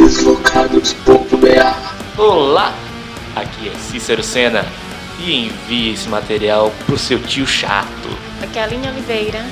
[0.00, 2.74] Deslocados.br Olá,
[3.36, 4.64] aqui é Cícero Sena
[5.18, 8.08] e envie esse material pro seu tio chato.
[8.42, 9.44] Aqui é a Aline Oliveira.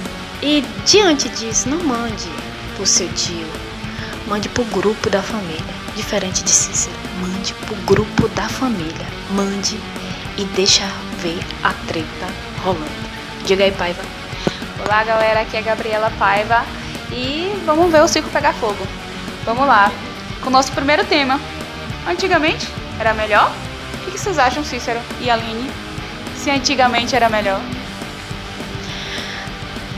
[0.42, 2.30] E diante disso, não mande
[2.76, 3.46] pro seu tio.
[4.26, 5.60] Mande pro grupo da família.
[5.94, 6.96] Diferente de Cícero.
[7.20, 9.06] Mande pro grupo da família.
[9.32, 9.78] Mande
[10.38, 12.26] e deixa ver a treta
[12.64, 12.88] rolando.
[13.44, 14.00] Diga aí, Paiva.
[14.82, 16.64] Olá galera, aqui é a Gabriela Paiva
[17.12, 18.88] e vamos ver o circo pegar fogo.
[19.44, 19.92] Vamos lá,
[20.48, 21.38] com o nosso primeiro tema.
[22.08, 22.66] Antigamente
[22.98, 23.52] era melhor?
[24.06, 25.70] O que vocês acham, Cícero e Aline?
[26.36, 27.60] Se antigamente era melhor?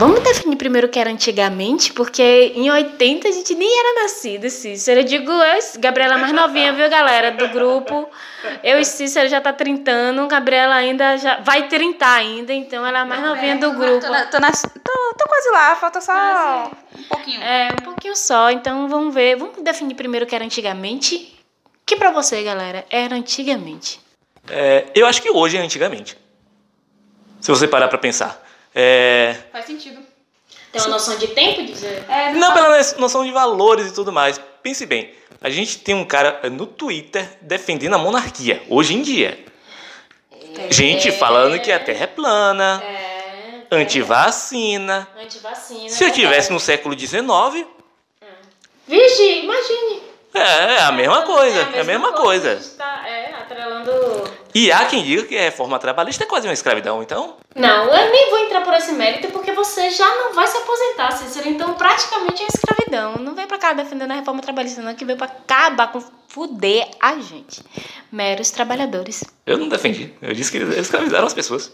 [0.01, 4.49] Vamos definir primeiro o que era antigamente, porque em 80 a gente nem era nascido,
[4.49, 5.01] Cícero.
[5.01, 8.09] Eu digo, eu, Gabriela é mais novinha, viu, galera, do grupo.
[8.65, 13.03] Eu e Cícero já tá trintando, Gabriela ainda já vai trintar ainda, então ela é
[13.03, 14.01] a mais novinha do grupo.
[14.01, 17.43] Tô, na- tô, nas- tô- tô quase lá, falta só um pouquinho.
[17.43, 19.37] É, um pouquinho só, então vamos ver.
[19.37, 21.39] Vamos definir primeiro o que era antigamente.
[21.85, 24.01] Que pra você, galera, era antigamente.
[24.49, 26.17] É, eu acho que hoje é antigamente.
[27.39, 28.49] Se você parar pra pensar.
[28.75, 30.01] É, Faz sentido.
[30.73, 32.05] Tem uma noção de tempo, dizer?
[32.09, 34.41] É, não pela noção de valores e tudo mais.
[34.63, 39.45] Pense bem, a gente tem um cara no Twitter defendendo a monarquia, hoje em dia.
[40.71, 43.63] Gente falando que a Terra é plana, É.
[43.71, 45.09] antivacina.
[45.21, 45.89] Antivacina.
[45.89, 47.67] Se eu tivesse no século XIX,
[48.87, 50.03] Vixe, imagine.
[50.35, 51.61] é, é a mesma coisa.
[51.75, 52.53] É a mesma coisa.
[52.53, 53.91] A gente tá, é, atrelando.
[54.55, 57.37] E há quem diga que a reforma trabalhista é quase uma escravidão, então.
[57.55, 61.13] Não, eu nem vou entrar por esse mérito porque você já não vai se aposentar,
[61.13, 61.49] Cícero.
[61.49, 63.23] Então, praticamente é escravidão.
[63.23, 66.89] Não vem pra cá defendendo a reforma trabalhista, não, que veio pra acabar com fuder
[67.01, 67.63] a gente.
[68.11, 69.25] Meros trabalhadores.
[69.47, 70.15] Eu não defendi.
[70.23, 71.73] Eu disse que eles escravizaram as pessoas.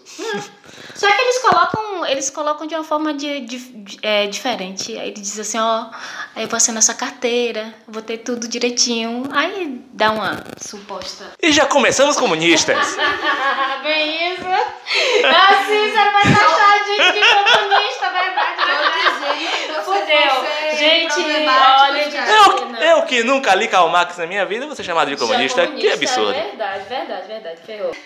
[0.95, 4.93] Só que eles colocam, eles colocam de uma forma de, de- de- é, diferente.
[4.99, 5.87] Aí ele diz assim, ó,
[6.35, 9.29] aí eu vou assinar essa carteira, vou ter tudo direitinho.
[9.33, 11.33] Aí dá uma suposta.
[11.43, 12.97] E já começamos comunistas.
[13.83, 14.45] Bem isso.
[14.47, 19.84] Assim, você vai taxar a gente de comunista, verdade, verdade.
[19.84, 20.77] Fudeu.
[20.77, 25.09] Gente, olha, Eu, eu que nunca li Karl Marx na minha vida, vou ser chamado
[25.11, 25.67] de comunista.
[25.67, 26.33] Já Que absurdo.
[26.33, 27.97] É verdade, verdade, verdade, ferrou.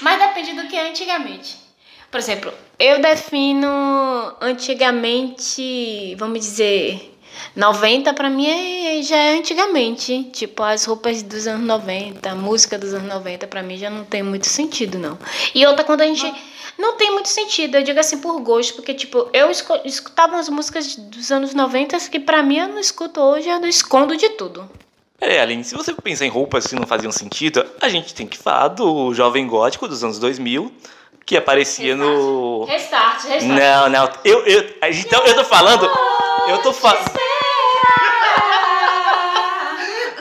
[0.00, 1.65] Mas depende do que é antigamente.
[2.16, 3.68] Por exemplo, eu defino
[4.40, 7.14] antigamente, vamos dizer,
[7.54, 10.24] 90 pra mim é- já é antigamente.
[10.32, 14.02] Tipo, as roupas dos anos 90, a música dos anos 90 pra mim já não
[14.02, 15.18] tem muito sentido, não.
[15.54, 16.32] E outra, quando a gente.
[16.78, 19.50] Não tem muito sentido, eu digo assim por gosto, porque, tipo, eu
[19.84, 23.68] escutava umas músicas dos anos 90 que pra mim eu não escuto hoje, eu não
[23.68, 24.66] escondo de tudo.
[25.18, 28.36] Peraí, Aline, se você pensar em roupas que não faziam sentido, a gente tem que
[28.38, 30.70] falar do jovem gótico dos anos 2000,
[31.26, 32.64] que aparecia no.
[32.66, 33.42] Restart, restart.
[33.42, 34.10] Não, não.
[34.24, 35.90] Eu, eu, então, eu tô falando.
[36.48, 37.04] Eu tô falando.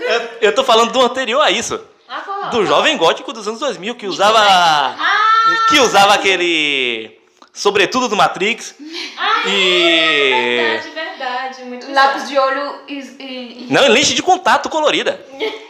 [0.02, 1.80] Eu, eu tô falando do anterior a isso.
[2.08, 2.50] Ah, qual?
[2.50, 4.96] Do jovem gótico dos anos 2000, que usava.
[5.70, 7.20] Que usava aquele.
[7.54, 8.76] Sobretudo do Matrix.
[9.48, 10.80] E.
[10.84, 11.64] Verdade, verdade.
[11.66, 15.24] Muito Lápis de olho e- e- Não, lente de contato colorida.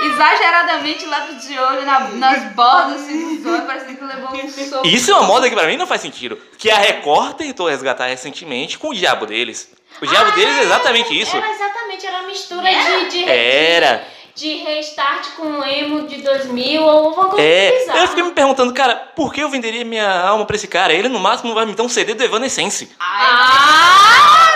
[0.00, 4.86] exageradamente lápis de olho na- nas bordas assim, dos olhos, parecendo que levou um soco.
[4.86, 6.38] Isso é uma moda que pra mim não faz sentido.
[6.58, 9.70] Que a Record tentou resgatar recentemente com o diabo deles.
[10.00, 11.36] O diabo deles é exatamente isso.
[11.36, 14.04] Era exatamente, era uma mistura de, de, Era.
[14.34, 17.72] de restart com emo de 2000 ou alguma coisa É.
[17.78, 17.98] bizarra.
[18.00, 20.92] Eu fiquei me perguntando, cara, por que eu venderia minha alma pra esse cara?
[20.92, 22.88] Ele no máximo vai me dar um CD do Evanescence.
[23.00, 24.48] Ah.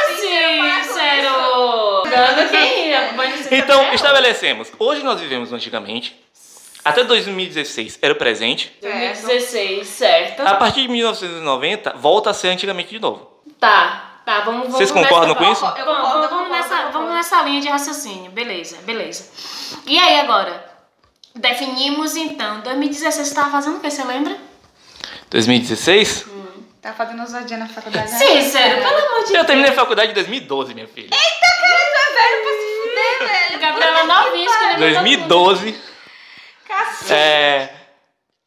[2.50, 3.10] Quem ia.
[3.50, 4.72] Então, estabelecemos.
[4.78, 6.20] Hoje nós vivemos antigamente.
[6.84, 8.72] Até 2016 era o presente.
[8.82, 10.40] 2016, certo.
[10.40, 13.30] A partir de 1990, volta a ser antigamente de novo.
[13.60, 15.60] Tá, tá, vamos, vamos Vocês concordam com isso?
[15.60, 18.32] Vamos, vamos, vamos nessa, vamos nessa linha de raciocínio.
[18.32, 19.30] Beleza, beleza.
[19.86, 20.72] E aí agora?
[21.34, 22.60] Definimos então.
[22.62, 23.90] 2016 você tava fazendo o que?
[23.90, 24.36] Você lembra?
[25.30, 26.26] 2016?
[26.82, 28.18] Tá fazendo ousadia na faculdade, né?
[28.18, 29.46] Sim, sério, pelo amor de Eu Deus.
[29.46, 31.10] terminei a faculdade em 2012, minha filha.
[33.60, 35.80] Gabriela novinha, escolheu 2012.
[36.66, 37.12] Cacete.
[37.12, 37.74] É.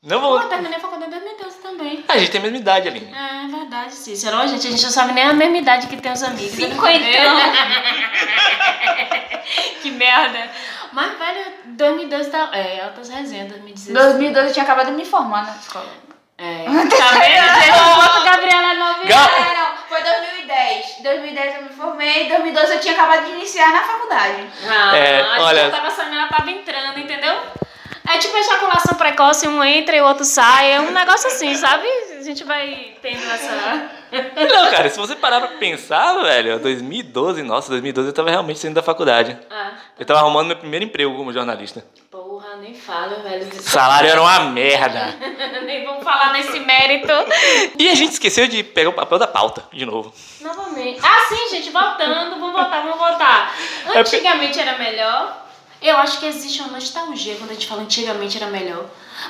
[0.04, 0.42] Não Pô, vou.
[0.42, 2.06] eu terminei a faculdade em 2012 também.
[2.08, 3.12] A gente tem a mesma idade, Aline.
[3.12, 4.38] É verdade, Cícero.
[4.38, 6.52] Ó, gente, a gente não sabe nem a mesma idade que tem os amigos.
[6.52, 7.38] Cinquentão.
[9.82, 10.50] que merda.
[10.94, 12.50] Mas, velho, 2012 tá...
[12.54, 13.94] É, altas resenhas, 2016.
[13.94, 15.92] 2012 eu tinha acabado de me formar na escola.
[16.38, 16.66] É.
[16.66, 16.72] Tá
[17.20, 17.72] vendo, gente?
[18.26, 19.08] Gabriela é novinha.
[19.08, 19.65] Ga- É, não, foi
[21.02, 21.04] 2010.
[21.04, 24.46] 2010 eu me formei, 2012 eu tinha acabado de iniciar na faculdade.
[24.70, 27.34] Ah, É, a gente olha- já tava saindo, ela tava entrando, entendeu?
[28.08, 30.74] É tipo ejaculação precoce, um entra e o outro sai.
[30.74, 31.88] É um negócio assim, sabe?
[32.18, 33.90] A gente vai tendo essa.
[34.54, 38.76] Não, cara, se você parar pra pensar, velho, 2012, nossa, 2012 eu tava realmente saindo
[38.76, 39.36] da faculdade.
[39.50, 41.84] Ah, Eu tava arrumando meu primeiro emprego como jornalista.
[42.12, 42.25] porra,
[42.66, 43.48] nem fala, velho.
[43.48, 45.16] O salário era uma merda.
[45.64, 47.12] nem vamos falar nesse mérito.
[47.78, 50.14] E a gente esqueceu de pegar o papel da pauta, de novo.
[50.42, 51.00] Novamente.
[51.04, 52.32] Ah, sim, gente, voltando.
[52.40, 53.56] Vamos voltar, vamos voltar.
[53.84, 55.46] porque- Antigamente era melhor.
[55.82, 58.86] Eu acho que existe uma nostalgia quando a gente fala antigamente era melhor.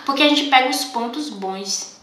[0.05, 1.93] Porque a gente pega os pontos bons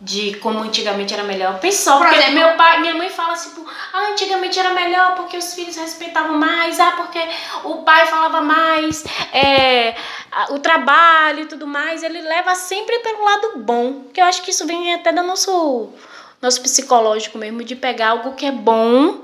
[0.00, 1.60] de como antigamente era melhor.
[1.60, 5.36] Por porque exemplo- meu pai, minha mãe fala assim, tipo, ah, antigamente era melhor porque
[5.36, 7.20] os filhos respeitavam mais, ah, porque
[7.64, 9.94] o pai falava mais, é,
[10.50, 12.02] o trabalho e tudo mais.
[12.02, 14.04] Ele leva sempre pelo lado bom.
[14.12, 15.90] Que eu acho que isso vem até do nosso,
[16.40, 19.22] nosso psicológico mesmo, de pegar algo que é bom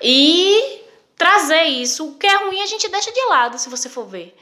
[0.00, 0.82] e
[1.16, 2.08] trazer isso.
[2.08, 4.36] O que é ruim a gente deixa de lado, se você for ver.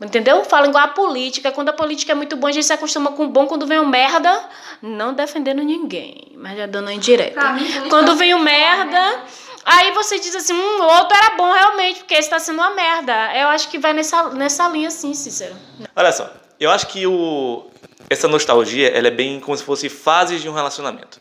[0.00, 0.44] Entendeu?
[0.44, 1.52] Fala igual a política.
[1.52, 3.46] Quando a política é muito boa, a gente se acostuma com o bom.
[3.46, 4.48] Quando vem o merda,
[4.82, 7.52] não defendendo ninguém, mas já dando indireta.
[7.52, 9.22] Mim, Quando vem o é uma merda,
[9.64, 12.74] aí você diz assim, hum, o outro era bom realmente, porque esse tá sendo uma
[12.74, 13.12] merda.
[13.36, 15.54] Eu acho que vai nessa, nessa linha assim, Cícero.
[15.94, 17.68] Olha só, eu acho que o,
[18.08, 21.20] essa nostalgia ela é bem como se fosse fases de um relacionamento.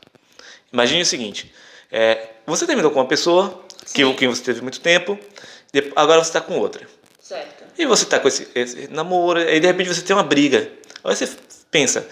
[0.71, 1.53] Imagine o seguinte:
[1.91, 3.63] é, você terminou com uma pessoa
[3.93, 5.17] que, que você teve muito tempo,
[5.95, 6.87] agora você está com outra.
[7.19, 7.63] Certo.
[7.77, 10.71] E você está com esse, esse namoro, aí de repente você tem uma briga.
[11.03, 11.29] Aí você
[11.71, 12.07] pensa: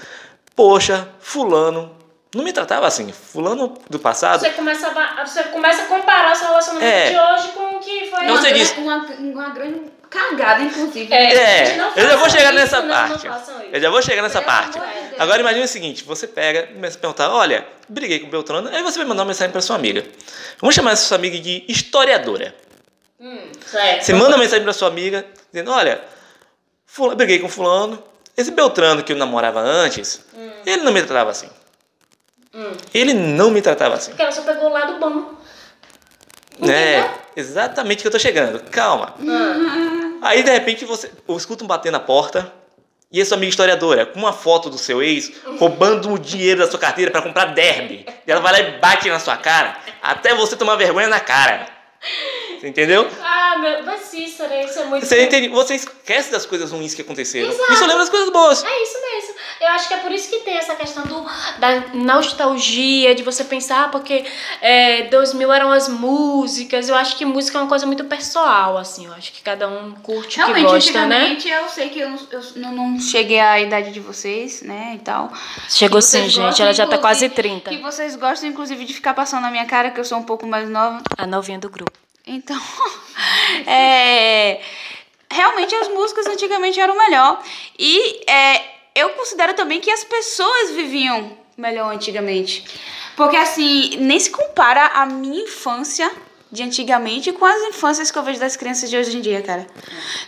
[0.56, 2.01] poxa, Fulano
[2.36, 3.12] não me tratava assim.
[3.12, 4.40] Fulano do passado.
[4.42, 7.10] Você começa a, você começa a comparar o seu relacionamento É.
[7.10, 8.70] de hoje com o que foi Não uma, sei antes.
[8.70, 8.82] disso.
[8.82, 11.14] uma, uma grande cagada, inclusive.
[11.14, 13.28] É, É, gente, não eu já vou chegar isso, nessa não, parte.
[13.28, 13.62] Não.
[13.72, 14.80] Eu já vou chegar nessa Pelo parte.
[14.80, 15.22] de.
[15.22, 18.82] Agora imagine o seguinte, você pega, começa a perguntar, olha, briguei com o Beltrano, aí
[18.84, 20.04] você vai mandar uma mensagem para sua amiga.
[20.60, 22.54] Vamos chamar essa sua amiga de historiadora.
[23.20, 24.04] Hum, certo.
[24.04, 26.02] Você manda uma mensagem para sua amiga dizendo, olha,
[26.86, 28.02] fula- briguei com fulano,
[28.36, 30.26] esse Beltrano que eu namorava antes,
[30.66, 31.50] ele não me tratava assim.
[32.54, 32.72] Hum.
[32.94, 34.12] Ele não me tratava assim.
[34.12, 35.34] Porque ela só pegou o lado bom.
[36.62, 37.12] É, Entendeu?
[37.36, 38.62] exatamente que eu tô chegando.
[38.70, 39.16] Calma.
[39.20, 40.28] Ah.
[40.30, 42.52] Aí de repente você eu escuta um bater na porta
[43.12, 46.70] e a sua amiga historiadora com uma foto do seu ex roubando o dinheiro da
[46.70, 48.06] sua carteira para comprar derby.
[48.28, 51.68] E ela vai lá e bate na sua cara até você tomar vergonha na cara.
[52.62, 53.10] Você entendeu?
[53.24, 53.84] Ah, meu.
[53.84, 55.04] Mas Cícero, isso é muito.
[55.04, 55.48] Você, entende?
[55.48, 57.50] você esquece das coisas ruins que aconteceram.
[57.50, 57.74] Exato.
[57.74, 58.64] E só lembra das coisas boas.
[58.64, 59.36] É isso mesmo.
[59.62, 61.26] Eu acho que é por isso que tem essa questão do,
[61.58, 64.24] da nostalgia, de você pensar, porque
[64.62, 66.88] é, 2000 eram as músicas.
[66.88, 69.08] Eu acho que música é uma coisa muito pessoal, assim.
[69.08, 71.38] Eu acho que cada um curte o que Realmente, gosta, né?
[71.44, 75.00] eu sei que eu, não- eu não, não cheguei à idade de vocês, né, e
[75.00, 75.34] tal.
[75.68, 76.40] Chegou sim, gente.
[76.46, 77.72] gostam, Ela já tá quase 30.
[77.72, 80.46] Que vocês gostam, inclusive, de ficar passando na minha cara, que eu sou um pouco
[80.46, 81.02] mais nova.
[81.18, 82.01] A novinha do grupo.
[82.26, 82.60] Então,
[83.66, 84.62] é,
[85.30, 87.44] realmente as músicas antigamente eram melhor.
[87.78, 88.62] E é,
[88.96, 92.66] eu considero também que as pessoas viviam melhor antigamente.
[93.16, 96.12] Porque assim, nem se compara a minha infância
[96.52, 99.66] de antigamente com as infâncias que eu vejo das crianças de hoje em dia, cara.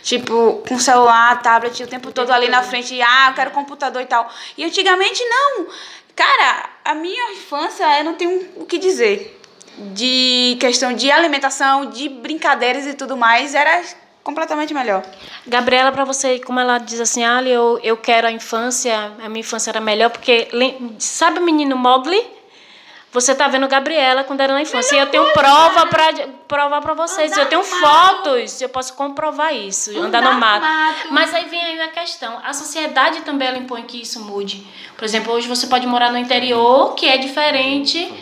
[0.02, 4.06] Tipo, com celular, tablet, o tempo todo ali na frente, ah, eu quero computador e
[4.06, 4.30] tal.
[4.56, 5.66] E antigamente não.
[6.16, 9.40] Cara, a minha infância, eu não tenho o que dizer.
[9.92, 13.82] De questão de alimentação, de brincadeiras e tudo mais, era
[14.22, 15.02] completamente melhor.
[15.46, 19.40] Gabriela, pra você, como ela diz assim, ah, eu, eu quero a infância, a minha
[19.40, 20.48] infância era melhor, porque
[20.98, 22.34] sabe o menino Mogli?
[23.14, 24.96] Você tá vendo Gabriela quando era na infância.
[24.96, 26.12] E eu tenho prova pra
[26.48, 27.30] provar pra vocês.
[27.30, 28.24] Andar eu tenho mato.
[28.24, 29.96] fotos, eu posso comprovar isso.
[29.96, 30.66] Andar, no mato.
[31.12, 32.40] Mas aí vem aí a questão.
[32.42, 34.66] A sociedade também impõe que isso mude.
[34.96, 38.12] Por exemplo, hoje você pode morar no interior, que é diferente.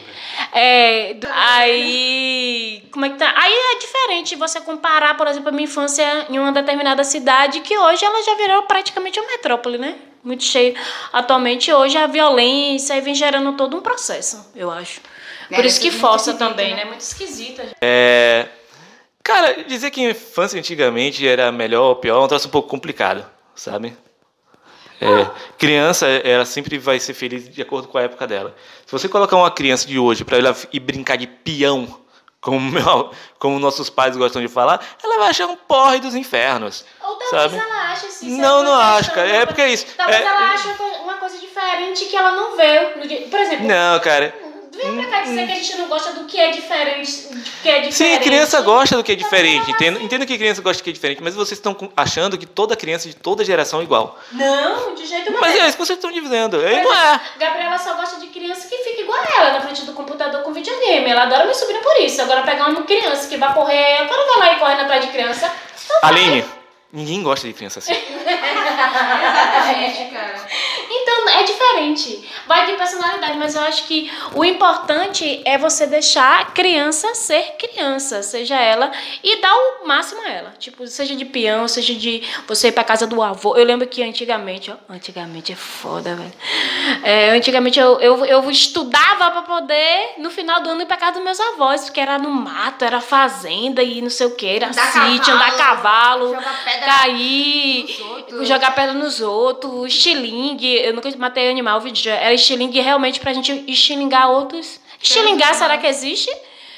[0.53, 3.33] É, aí, como é que tá?
[3.37, 7.77] Aí é diferente você comparar, por exemplo, a minha infância em uma determinada cidade, que
[7.77, 9.97] hoje ela já virou praticamente uma metrópole, né?
[10.23, 10.75] Muito cheio.
[11.13, 15.01] Atualmente, hoje a violência vem gerando todo um processo, eu acho.
[15.49, 16.77] Por É, isso que muito força também, né?
[16.77, 16.85] né?
[16.85, 17.65] Muito esquisita.
[17.81, 18.49] É,
[19.23, 22.69] Cara, dizer que a infância antigamente era melhor ou pior é um troço um pouco
[22.69, 23.25] complicado,
[23.55, 23.97] sabe?
[25.01, 28.55] É, criança, ela sempre vai ser feliz de acordo com a época dela.
[28.93, 31.99] Se você colocar uma criança de hoje para ela ir brincar de peão,
[32.43, 36.85] como, meu- como nossos pais gostam de falar, ela vai achar um porre dos infernos.
[37.03, 37.57] Ou talvez Sabe?
[37.57, 38.37] ela ache assim.
[38.37, 39.27] Não, não uma acho, cara.
[39.31, 39.87] É porque é isso.
[39.97, 42.95] Talvez É- ela ache uma co- uma coisa diferente que ela não vê.
[42.97, 44.35] no dia- Por exemplo, Não, cara.
[44.83, 47.29] Vem pra cá dizer que a gente não gosta do que é diferente.
[47.63, 47.95] Que é diferente.
[47.95, 49.63] Sim, criança gosta do que é Talvez diferente.
[49.63, 50.05] ela Entendo, assim.
[50.07, 53.09] entendo que criança gosta do que é diferente, mas vocês estão achando que toda criança
[53.09, 54.19] de toda geração é igual.
[54.33, 55.41] Não, de jeito nenhum.
[55.41, 56.61] Mas é isso que vocês estão dizendo.
[56.61, 57.21] Ele não é.
[57.39, 60.53] Gabriela só gosta de criança que fica igual a ela na frente do computador com
[60.53, 61.11] videogame.
[61.11, 62.21] Ela adora me subir por isso.
[62.23, 65.13] Agora pegar uma criança que vai correr, eu quero ver lá e correndo atrás de
[65.13, 65.53] criança.
[65.85, 66.11] Então vai.
[66.11, 66.45] Aline,
[66.93, 67.93] ninguém gosta de criança assim.
[68.73, 70.35] Exatamente, cara.
[70.91, 72.29] Então é diferente.
[72.47, 77.55] Vai de personalidade, mas eu acho que o importante é você deixar a criança ser
[77.59, 78.91] criança, seja ela,
[79.23, 80.55] e dar o máximo a ela.
[80.59, 83.57] Tipo, seja de peão, seja de você ir pra casa do avô.
[83.57, 86.33] Eu lembro que antigamente, ó, antigamente é foda, velho.
[87.03, 91.13] É, antigamente eu, eu, eu estudava pra poder, no final do ano, ir pra casa
[91.13, 94.69] dos meus avós, porque era no mato, era fazenda e não sei o que, era
[94.69, 97.87] Andar sítio, andar cavalo, jogar pedra cair,
[98.43, 100.72] jogar pedra nos outros, estilingue.
[100.79, 102.11] Eu nunca matei animal, vídeo.
[102.11, 104.81] Era estilingue realmente pra gente estilingar outros.
[105.01, 106.31] Estilingar, será que existe?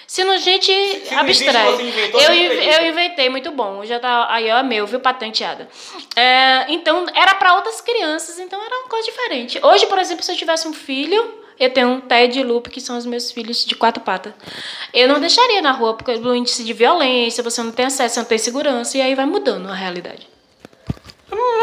[0.06, 0.70] Se não, a gente
[1.10, 1.74] não abstrai.
[1.74, 3.84] existe, inventou, eu, eu inventei, muito bom.
[3.84, 5.00] Já tá, aí, ó, é meu, viu?
[5.00, 5.68] Patenteada.
[6.14, 9.58] É, então, era pra outras crianças, então era uma coisa diferente.
[9.62, 12.80] Hoje, por exemplo, se eu tivesse um filho, eu tenho um Ted e Lupe, que
[12.80, 14.34] são os meus filhos de quatro patas.
[14.92, 18.20] Eu não deixaria na rua, porque o índice de violência, você não tem acesso, você
[18.20, 20.33] não tem segurança, e aí vai mudando a realidade.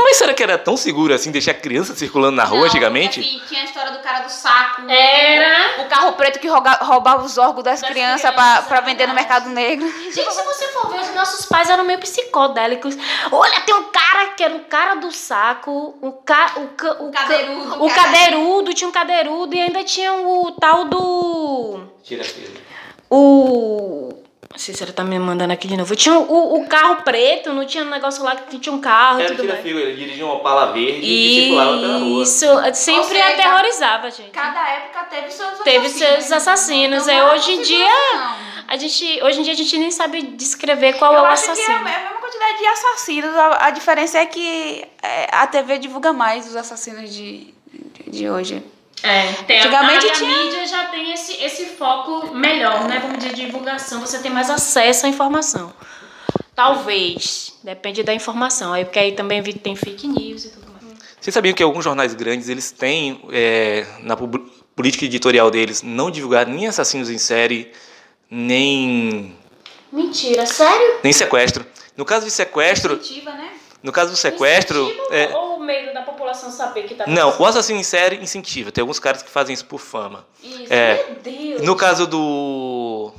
[0.04, 3.22] Mas será que era tão seguro assim deixar criança circulando na rua Não, antigamente?
[3.22, 4.82] porque Tinha a história do cara do saco.
[4.90, 5.82] Era.
[5.84, 9.08] O carro preto que roga- roubava os órgãos das, Das crianças crianças, pra, pra vender
[9.08, 9.88] no mercado negro.
[10.12, 12.98] Gente, se você for ver, os nossos pais eram meio psicodélicos.
[13.32, 17.12] Olha, tem um cara que era o cara do saco, o, ca, o, ca, o,
[17.12, 21.80] ca- Cadeirudo, o cadeirudo, tinha um cadeirudo e ainda tinha o tal do.
[22.04, 22.60] Tira filho.
[23.10, 24.14] O.
[24.54, 25.96] A Cícera tá me mandando aqui de novo.
[25.96, 29.24] Tinha o, o carro preto, não tinha um negócio lá que tinha um carro e
[29.24, 29.64] Era tudo tira mais.
[29.66, 32.24] filho, ele dirigia uma Opala verde e circulava pela rua.
[32.24, 34.30] Isso, sempre seja, aterrorizava, gente.
[34.32, 36.10] Cada época teve seus Teve assassinos.
[36.26, 37.04] seus assassinos.
[37.08, 38.66] Então, é, hoje em dia, configuração.
[38.68, 41.44] a gente, hoje em dia a gente nem sabe descrever qual é Eu o acho
[41.44, 41.78] que é assassino.
[41.78, 43.36] a mesma quantidade de assassinos.
[43.36, 48.30] A, a diferença é que é, a TV divulga mais os assassinos de, de, de
[48.30, 48.62] hoje.
[49.04, 53.00] É, tem Antigamente a, a, tinha- mídia já tem esse, esse foco melhor, né?
[53.02, 55.74] Vamos dizer, de divulgação, você tem mais acesso à informação.
[56.56, 58.74] Talvez, depende da informação.
[58.74, 60.82] Aí, porque aí também vi- tem fake news e tudo mais.
[61.20, 64.16] Vocês sabiam que alguns jornais grandes eles têm é, na
[64.76, 67.72] política editorial deles não divulgar nem assassinos em série,
[68.30, 69.36] nem
[69.92, 71.00] Mentira, sério?
[71.04, 71.66] nem sequestro.
[71.98, 73.50] No caso de sequestro, né?
[73.84, 77.80] no caso do sequestro, é, Ou medo da população saber que tá não, o assassino
[77.80, 78.72] em série incentiva.
[78.72, 80.26] Tem alguns caras que fazem isso por fama.
[80.44, 81.62] Isso, é, meu Deus.
[81.62, 83.12] No caso do.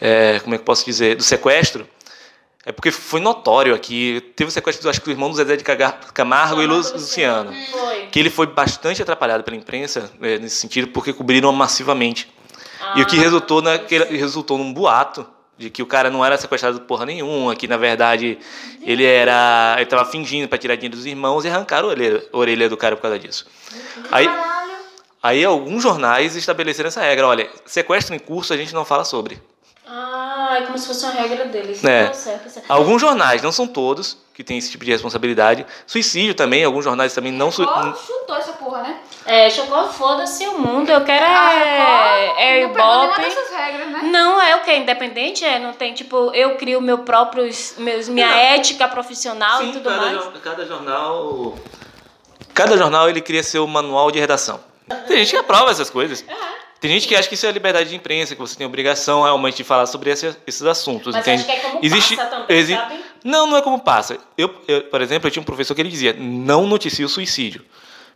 [0.00, 1.16] é, como é que eu posso dizer?
[1.16, 1.88] Do sequestro.
[2.64, 4.20] É porque foi notório aqui.
[4.36, 7.52] Teve o sequestro, do, acho que do irmão do Zezé de Camargo e Lu- Luciano.
[7.72, 8.06] Foi.
[8.06, 12.32] Que ele foi bastante atrapalhado pela imprensa é, nesse sentido, porque cobriram massivamente.
[12.94, 15.26] e o que Ah, resultou, naquele, resultou num boato
[15.62, 18.38] de que o cara não era sequestrado por porra nenhuma, que na verdade
[18.82, 19.76] ele era.
[19.76, 22.76] ele tava fingindo para tirar dinheiro dos irmãos e arrancaram a orelha, a orelha do
[22.76, 23.46] cara por causa disso.
[24.10, 24.28] Aí,
[25.22, 29.40] aí alguns jornais estabeleceram essa regra: olha, sequestro em curso a gente não fala sobre.
[29.86, 30.21] Ah,
[30.54, 31.82] é como se fosse uma regra deles.
[31.84, 32.06] É.
[32.06, 32.70] Tá certo, tá certo.
[32.70, 35.66] Alguns jornais, não são todos, que têm esse tipo de responsabilidade.
[35.86, 37.50] Suicídio também, alguns jornais também não.
[37.50, 39.00] Su Ó, chutou essa porra, né?
[39.26, 40.90] É, chocou, foda-se o mundo.
[40.90, 41.54] Eu quero Ah,
[42.38, 43.20] é, é Ibope.
[43.20, 44.00] dessas regras, né?
[44.04, 44.74] Não, é o que?
[44.74, 45.44] Independente?
[45.44, 48.36] É, não tem, tipo, eu crio meu próprio, meus, minha Não.
[48.36, 50.24] ética profissional e Sim, tudo cada, mais.
[50.42, 51.54] cada jornal.
[52.54, 54.60] Cada jornal ele cria seu manual de redação.
[55.06, 56.24] Tem gente que aprova essas coisas.
[56.82, 59.56] Tem gente que acha que isso é liberdade de imprensa, que você tem obrigação realmente
[59.58, 61.14] de falar sobre esse- esses assuntos.
[61.14, 61.42] Mas entende?
[61.42, 63.00] acho que é como Existe- passa também, exi- sabe?
[63.24, 64.18] Não, não é como passa.
[64.36, 67.64] Eu, eu, por exemplo, eu tinha um professor que ele dizia: não noticie o suicídio.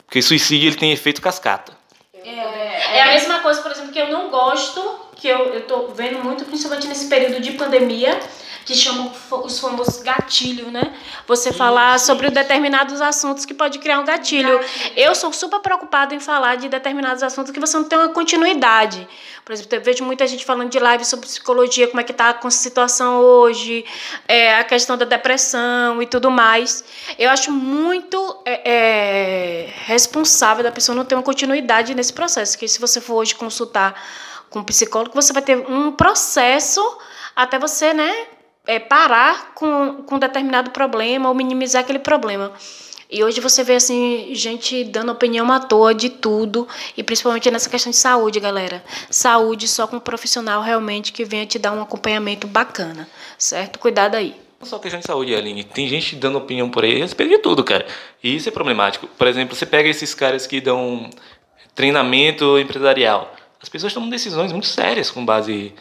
[0.04, 1.72] Porque suicídio ele tem efeito cascata.
[2.24, 4.82] É a mesma coisa, por exemplo, que eu não gosto,
[5.14, 8.18] que eu, eu tô vendo muito, principalmente nesse período de pandemia,
[8.66, 9.12] que chamam
[9.44, 10.92] os famosos gatilhos, né?
[11.28, 14.58] Você falar sobre determinados assuntos que pode criar um gatilho.
[14.96, 19.06] Eu sou super preocupada em falar de determinados assuntos que você não tem uma continuidade.
[19.44, 22.36] Por exemplo, eu vejo muita gente falando de live sobre psicologia, como é que tá
[22.42, 23.84] a situação hoje,
[24.26, 26.82] é, a questão da depressão e tudo mais.
[27.16, 32.58] Eu acho muito é, é, responsável da pessoa não ter uma continuidade nesse processo.
[32.58, 33.94] Que se você for hoje consultar
[34.50, 36.82] com um psicólogo, você vai ter um processo
[37.36, 38.26] até você, né,
[38.66, 42.52] é, parar com, com determinado problema ou minimizar aquele problema.
[43.08, 47.70] E hoje você vê assim gente dando opinião à toa de tudo e principalmente nessa
[47.70, 48.84] questão de saúde, galera.
[49.08, 53.08] Saúde só com um profissional realmente que venha te dar um acompanhamento bacana,
[53.38, 53.78] certo?
[53.78, 54.34] Cuidado aí.
[54.58, 55.62] Não só questão de saúde, Aline.
[55.62, 57.86] Tem gente dando opinião por aí a respeito de tudo, cara.
[58.24, 59.06] E isso é problemático.
[59.06, 61.08] Por exemplo, você pega esses caras que dão
[61.74, 63.32] treinamento empresarial.
[63.62, 65.72] As pessoas tomam decisões muito sérias com base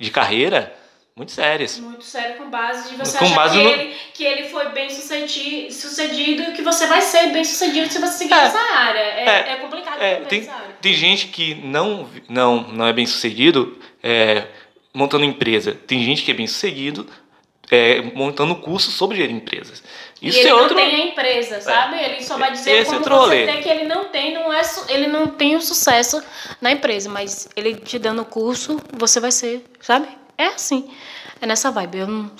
[0.00, 0.74] de carreira,
[1.14, 1.78] muito sérias.
[1.78, 4.68] Muito sério com base de você Com achar base que, no- ele, que ele foi
[4.70, 8.44] bem sucedido, sucedido e que você vai ser bem sucedido se você seguir É.
[8.44, 8.98] essa área.
[8.98, 9.52] É, É.
[9.52, 10.48] é complicado É, tem,
[10.80, 14.46] tem gente que não, não, não é bem sucedido é,
[14.94, 15.72] montando empresa.
[15.86, 17.06] Tem gente que é bem sucedido
[17.70, 19.82] é, montando curso sobre gerir empresas.
[20.20, 20.74] Isso e ele é outro.
[20.76, 21.96] não tem a empresa, sabe?
[22.02, 24.60] Ele só vai dizer Esse é como você tem que ele não tem, não é,
[24.88, 26.22] ele não tem o sucesso
[26.60, 30.06] na empresa, mas ele te dando o curso, você vai ser, sabe?
[30.36, 30.90] É assim.
[31.40, 31.98] É nessa vibe.
[31.98, 32.30] Eu,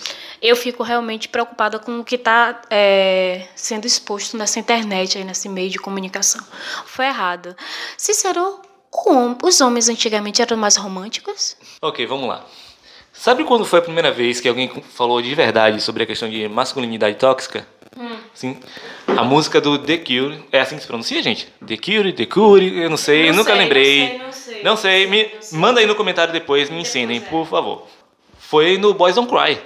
[0.40, 2.60] eu fico realmente preocupada com o que está
[3.54, 6.44] sendo exposto nessa internet, aí, nesse meio de comunicação.
[6.86, 7.56] Foi errado.
[7.96, 8.60] Cícero,
[9.42, 11.56] os homens antigamente eram mais românticos?
[11.80, 12.44] Ok, vamos lá.
[13.12, 16.48] Sabe quando foi a primeira vez que alguém falou de verdade sobre a questão de
[16.48, 17.66] masculinidade tóxica?
[18.34, 18.56] Sim.
[19.06, 20.42] A música do The Cure.
[20.50, 21.46] É assim que se pronuncia, gente?
[21.66, 24.00] The Cure, The Cure, eu não sei, Não nunca sei, lembrei.
[24.00, 26.70] não sei, não sei, Não não sei, sei, me, não manda aí no comentário depois,
[26.70, 27.20] me ensinem, é.
[27.20, 27.86] por favor.
[28.38, 29.58] Foi no Boys Don't Cry.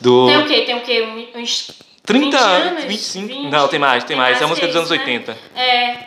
[0.00, 0.62] Do Tem o quê?
[0.62, 1.30] Tem o quê?
[1.34, 1.72] Uns
[2.04, 2.84] 30 20 anos?
[2.84, 3.26] 25.
[3.26, 3.50] 20?
[3.50, 4.40] Não, tem mais, tem mais.
[4.40, 4.98] É a música dos anos né?
[4.98, 5.36] 80.
[5.54, 5.64] É,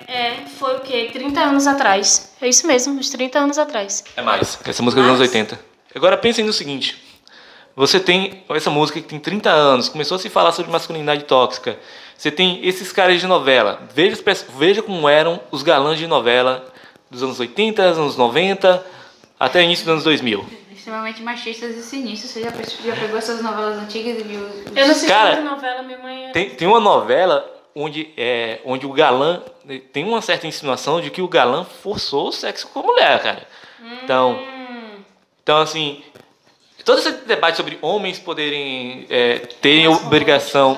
[0.07, 1.09] é, foi o quê?
[1.11, 2.33] 30 anos atrás.
[2.41, 4.03] É isso mesmo, uns 30 anos atrás.
[4.15, 4.57] É mais.
[4.65, 5.21] Essa música é dos anos Mais?
[5.21, 5.59] 80.
[5.93, 7.08] Agora pensem no seguinte.
[7.75, 11.77] Você tem essa música que tem 30 anos, começou a se falar sobre masculinidade tóxica.
[12.17, 13.81] Você tem esses caras de novela.
[13.93, 14.17] Veja,
[14.57, 16.65] veja como eram os galãs de novela
[17.09, 18.85] dos anos 80, anos 90,
[19.39, 20.45] até início dos anos 2000.
[20.73, 22.31] Extremamente machistas e sinistros.
[22.31, 24.41] Você já, já pegou essas novelas antigas e viu.
[24.41, 26.25] os- Eu não sei Cara, se novela, minha mãe...
[26.27, 29.41] é- Tem, tem uma novela onde, é, onde o galã
[29.93, 33.47] tem uma certa insinuação de que o galã forçou o sexo com a mulher, cara.
[34.03, 34.99] Então, Hum,
[35.41, 36.03] Então, assim,
[36.89, 40.77] todo esse debate sobre homens poderem é, terem obrigação,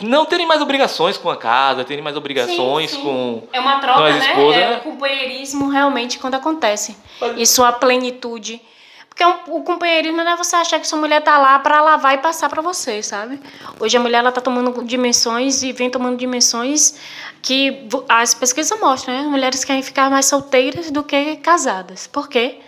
[0.00, 0.08] não.
[0.08, 3.02] não terem mais obrigações com a casa, terem mais obrigações Sim, sim.
[3.02, 3.42] com.
[3.52, 4.18] É uma troca, né?
[4.18, 4.76] esposa, é né?
[4.76, 6.96] o companheirismo realmente quando acontece.
[7.20, 8.60] Mas- E sua plenitude.
[9.08, 12.14] Porque um- o companheirismo não é você achar que sua mulher tá lá pra lavar
[12.14, 13.40] e passar pra você, sabe?
[13.80, 16.94] Hoje a mulher ela tá tomando dimensões e vem tomando dimensões
[17.42, 19.22] que as pesquisas mostram, né?
[19.28, 22.06] Mulheres querem ficar mais solteiras do que casadas.
[22.06, 22.60] Por quê?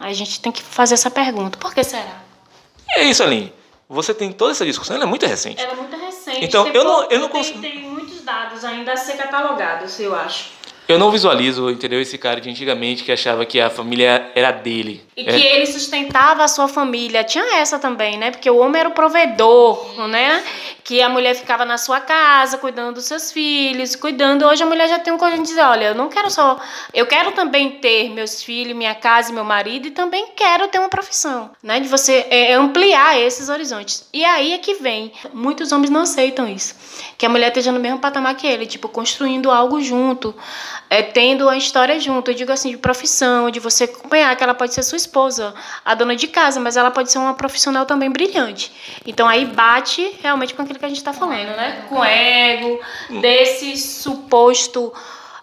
[0.00, 1.58] Aí a gente tem que fazer essa pergunta.
[1.58, 2.22] Por que será?
[2.96, 3.52] E é isso, Aline.
[3.88, 5.60] Você tem toda essa discussão, ela é muito recente.
[5.60, 6.44] Ela é muito recente.
[6.44, 9.16] Então, tem eu não- pouco- eu não tem- consigo- Tem muitos dados ainda a ser
[9.16, 10.50] catalogados, eu acho.
[10.88, 12.00] Eu não visualizo, entendeu?
[12.00, 15.04] Esse cara de antigamente que achava que a família era dele.
[15.14, 15.24] E É.
[15.24, 17.22] que ele sustentava a sua família.
[17.22, 18.30] Tinha essa também, né?
[18.30, 20.42] Porque o homem era o provedor, né?
[20.82, 24.46] Que a mulher ficava na sua casa, cuidando dos seus filhos, cuidando.
[24.46, 26.58] Hoje a mulher já tem um coisa de dizer, olha, eu não quero só...
[26.94, 30.78] Eu quero também ter meus filhos, minha casa e meu marido e também quero ter
[30.78, 31.80] uma profissão, né?
[31.80, 34.08] De você é, ampliar esses horizontes.
[34.10, 35.12] E aí é que vem.
[35.34, 36.74] Muitos homens não aceitam isso.
[37.18, 40.34] Que a mulher esteja no mesmo patamar que ele, tipo, construindo algo junto,
[40.90, 42.30] é, tendo a história junto.
[42.30, 45.94] Eu digo assim, de profissão, de você acompanhar, que ela pode ser sua esposa, a
[45.94, 48.72] dona de casa, mas ela pode ser uma profissional também brilhante.
[49.06, 51.84] Então aí bate realmente com aquilo que a gente está falando, né?
[51.88, 52.80] Com ego,
[53.20, 54.92] desse suposto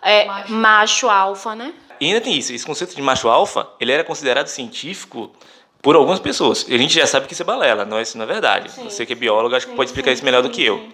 [0.01, 0.53] é, Macho.
[0.53, 1.73] macho alfa, né?
[1.99, 5.31] E ainda tem isso, esse conceito de macho alfa, ele era considerado científico
[5.81, 6.65] por algumas pessoas.
[6.67, 8.71] E a gente já sabe que isso é balela, não, isso não é verdade.
[8.71, 8.84] Sim.
[8.84, 10.89] Você que é biólogo, acho que pode explicar isso melhor do que eu.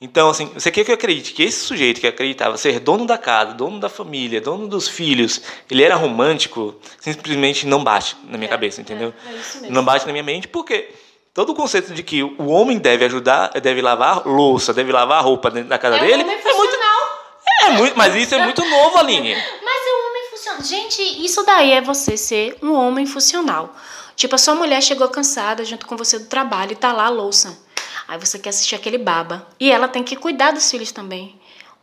[0.00, 3.18] Então, assim, você quer que eu acredite que esse sujeito que acreditava ser dono da
[3.18, 8.48] casa, dono da família, dono dos filhos, ele era romântico, simplesmente não bate na minha
[8.48, 9.12] cabeça, entendeu?
[9.26, 9.74] É isso mesmo.
[9.74, 10.88] Não bate na minha mente porque
[11.34, 15.50] todo o conceito de que o homem deve ajudar, deve lavar louça, deve lavar roupa
[15.50, 17.00] dentro da casa É um dele, é muito, funcional.
[17.64, 19.34] é muito, mas isso é muito novo, Aline.
[19.64, 20.62] Mas é um homem funcional.
[20.62, 23.74] Gente, isso daí é você ser um homem funcional.
[24.14, 27.10] Tipo, a sua mulher chegou cansada junto com você do trabalho e tá lá a
[27.10, 27.66] louça.
[28.08, 29.46] Aí você quer assistir aquele baba.
[29.60, 31.37] E ela tem que cuidar dos filhos também.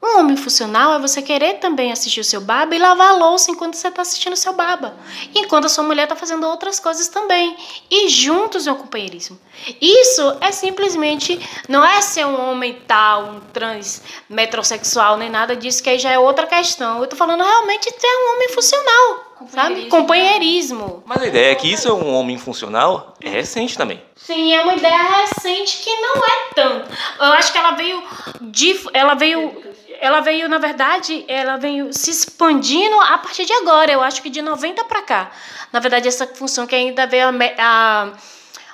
[0.05, 3.49] Um homem funcional é você querer também assistir o seu baba e lavar a louça
[3.49, 4.95] enquanto você está assistindo o seu baba.
[5.33, 7.57] Enquanto a sua mulher está fazendo outras coisas também.
[7.89, 9.39] E juntos é o companheirismo.
[9.81, 11.39] Isso é simplesmente.
[11.67, 16.11] Não é ser um homem tal, um trans, metrosexual, nem nada disso, que aí já
[16.11, 17.01] é outra questão.
[17.01, 19.25] Eu tô falando realmente de ser um homem funcional.
[19.49, 19.87] Sabe?
[19.87, 19.89] Companheirismo.
[19.89, 21.03] Companheirismo.
[21.05, 24.01] Mas a ideia é que isso é um homem funcional é recente também.
[24.15, 26.89] Sim, é uma ideia recente que não é tanto.
[27.19, 28.01] Eu acho que ela veio
[28.41, 33.91] de, ela veio, ela veio na verdade, ela veio se expandindo a partir de agora.
[33.91, 35.31] Eu acho que de 90 para cá.
[35.71, 38.12] Na verdade, essa função que ainda veio a, a-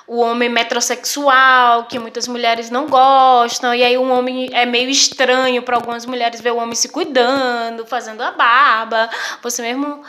[0.06, 5.62] o homem metrosexual, que muitas mulheres não gostam, e aí um homem é meio estranho
[5.62, 9.08] para algumas mulheres ver o homem se cuidando, fazendo a barba.
[9.42, 10.02] Você mesmo,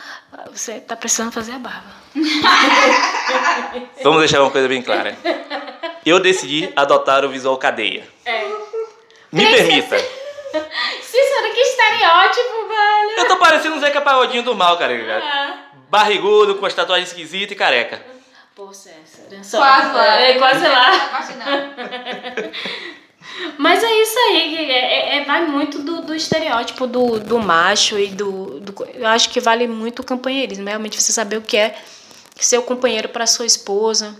[0.51, 2.03] você tá precisando fazer a barba.
[4.03, 5.15] Vamos deixar uma coisa bem clara.
[6.05, 8.05] Eu decidi adotar o visual cadeia.
[8.25, 8.45] É.
[9.31, 9.95] Me permita.
[11.01, 13.11] Cícero, que estereótipo, velho.
[13.19, 14.93] Eu tô parecendo um Zeca Pagodinho do mal, cara.
[14.93, 15.53] É.
[15.89, 18.01] Barrigudo, com as tatuagens esquisitas e careca.
[18.55, 19.43] Pô, Cícero.
[19.43, 20.19] só- Quase lá.
[20.21, 21.09] É, quase lá.
[21.09, 22.53] Quase não.
[23.57, 27.39] Mas é isso aí, que é, é- é- vai muito do, do estereótipo do, do
[27.39, 28.85] macho e do, do.
[28.93, 30.67] Eu acho que vale muito o companheirismo.
[30.67, 31.75] Realmente você saber o que é
[32.37, 34.15] ser o companheiro para sua esposa,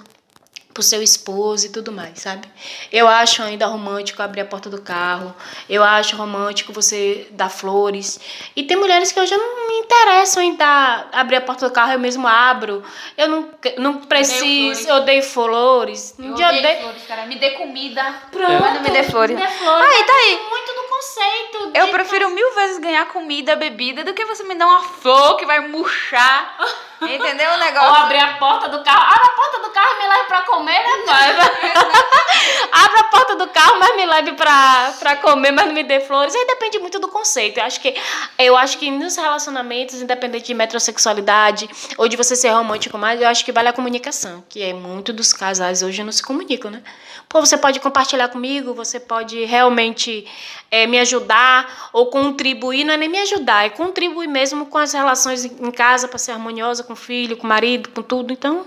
[0.74, 2.48] pro seu esposo e tudo mais, sabe?
[2.92, 5.34] Eu acho ainda romântico abrir a porta do carro.
[5.70, 8.20] Eu acho romântico você dar flores.
[8.56, 11.74] E tem mulheres que eu já não me interessam em dar, abrir a porta do
[11.74, 12.84] carro, eu mesmo abro.
[13.18, 14.88] Eu não, não preciso, flores.
[14.88, 16.16] eu odeio flores.
[16.18, 17.26] Eu dia eu odeio odeio- flores, cara.
[17.28, 18.04] Me dê comida.
[18.32, 19.36] Pronto, Mas não me dê flores.
[19.38, 19.88] me dê flores.
[19.96, 20.40] Aí, tá aí.
[20.50, 20.73] Muito
[21.08, 21.72] conceito.
[21.78, 25.38] Eu de- prefiro mil vezes ganhar comida, bebida, do que você me dar uma flor
[25.38, 26.58] que vai murchar.
[27.04, 28.04] Entendeu o Ou negócio?
[28.04, 29.14] abrir a porta do carro.
[29.14, 31.36] Abre a porta do carro e me leve pra comer, né, pai?
[32.72, 36.00] Abre a porta do carro, mas me leve pra, pra comer, mas não me dê
[36.00, 36.34] flores.
[36.34, 37.58] Aí depende muito do conceito.
[37.60, 37.94] Eu acho que,
[38.40, 43.28] eu acho que nos relacionamentos, independente de metrosexualidade ou de você ser romântico mais, eu
[43.28, 44.44] acho que vale a comunicação.
[44.48, 46.82] Que é muito dos casais hoje não se comunicam, né?
[47.28, 50.26] Pô, você pode compartilhar comigo, você pode realmente
[50.72, 52.84] é, me ajudar ou contribuir.
[52.84, 56.34] Não é nem me ajudar, é contribuir mesmo com as relações em casa para ser
[56.34, 58.32] harmoniosa com o filho, com o marido, com tudo.
[58.32, 58.66] Então,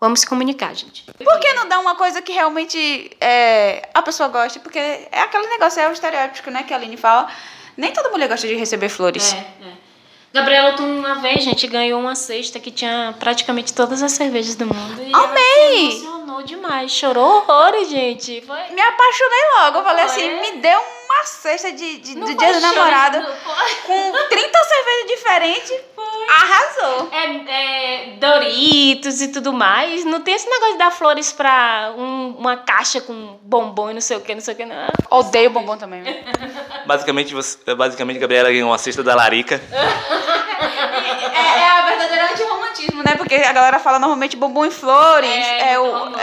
[0.00, 1.04] vamos se comunicar, gente.
[1.04, 4.58] Por que não dar uma coisa que realmente é, a pessoa gosta?
[4.60, 7.28] Porque é aquele negócio, é o estereótipo, né, que a Aline fala.
[7.76, 9.34] Nem toda mulher gosta de receber flores.
[9.34, 9.72] É, é.
[10.32, 14.66] Gabriela, tu uma vez, gente, ganhou uma cesta que tinha praticamente todas as cervejas do
[14.66, 15.00] mundo.
[15.12, 16.17] Amei!
[16.28, 18.42] Emocionou demais, chorou horrores, gente.
[18.46, 18.58] Foi...
[18.70, 19.78] Me apaixonei logo.
[19.78, 20.14] Eu falei Foi.
[20.14, 23.74] assim, me deu uma cesta de, de, foi dia do namorado foi.
[23.86, 25.72] com 30 cervejas diferentes.
[26.28, 27.08] Arrasou.
[27.10, 30.04] É, é, Doritos e tudo mais.
[30.04, 34.00] Não tem esse negócio de dar flores pra um- uma caixa com bombom e não
[34.02, 34.76] sei o que, não sei o que, não.
[35.10, 36.02] Odeio bombom também.
[36.02, 36.24] né?
[36.84, 39.60] Basicamente, você, basicamente, Gabriela ganhou uma cesta da Larica.
[40.60, 41.77] É, é a
[43.10, 43.16] né?
[43.16, 45.28] Porque a galera fala normalmente bombom e flores.
[45.30, 45.90] É, É, o.
[45.90, 46.20] romântico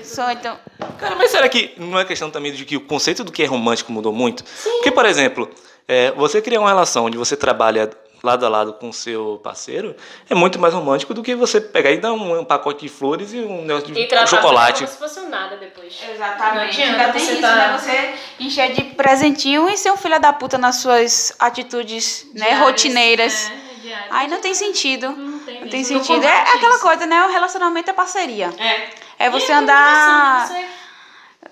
[0.00, 0.58] É, só então.
[0.98, 3.46] Cara, mas será que não é questão também de que o conceito do que é
[3.46, 4.44] romântico mudou muito?
[4.62, 5.48] Porque, por exemplo,
[5.88, 7.90] é, você criar uma relação onde você trabalha
[8.22, 9.94] lado a lado com o seu parceiro
[10.30, 13.34] é muito mais romântico do que você pegar e dar um, um pacote de flores
[13.34, 14.78] e um negócio de E tratar chocolate.
[14.84, 15.94] como se fosse um nada depois.
[16.02, 16.80] Não Exatamente.
[16.80, 17.78] adianta Ainda tem você isso, tá- né?
[17.78, 23.50] Você encher de presentinho e ser um filho da puta nas suas atitudes, né, rotineiras.
[23.50, 24.08] é, diárias.
[24.10, 25.10] Aí não tem sentido.
[25.10, 26.24] Não tem, Não tem sentido.
[26.24, 26.82] É aquela isso.
[26.82, 27.24] coisa, né?
[27.24, 28.52] O relacionamento é parceria.
[28.58, 28.88] É.
[29.26, 30.48] É você E andar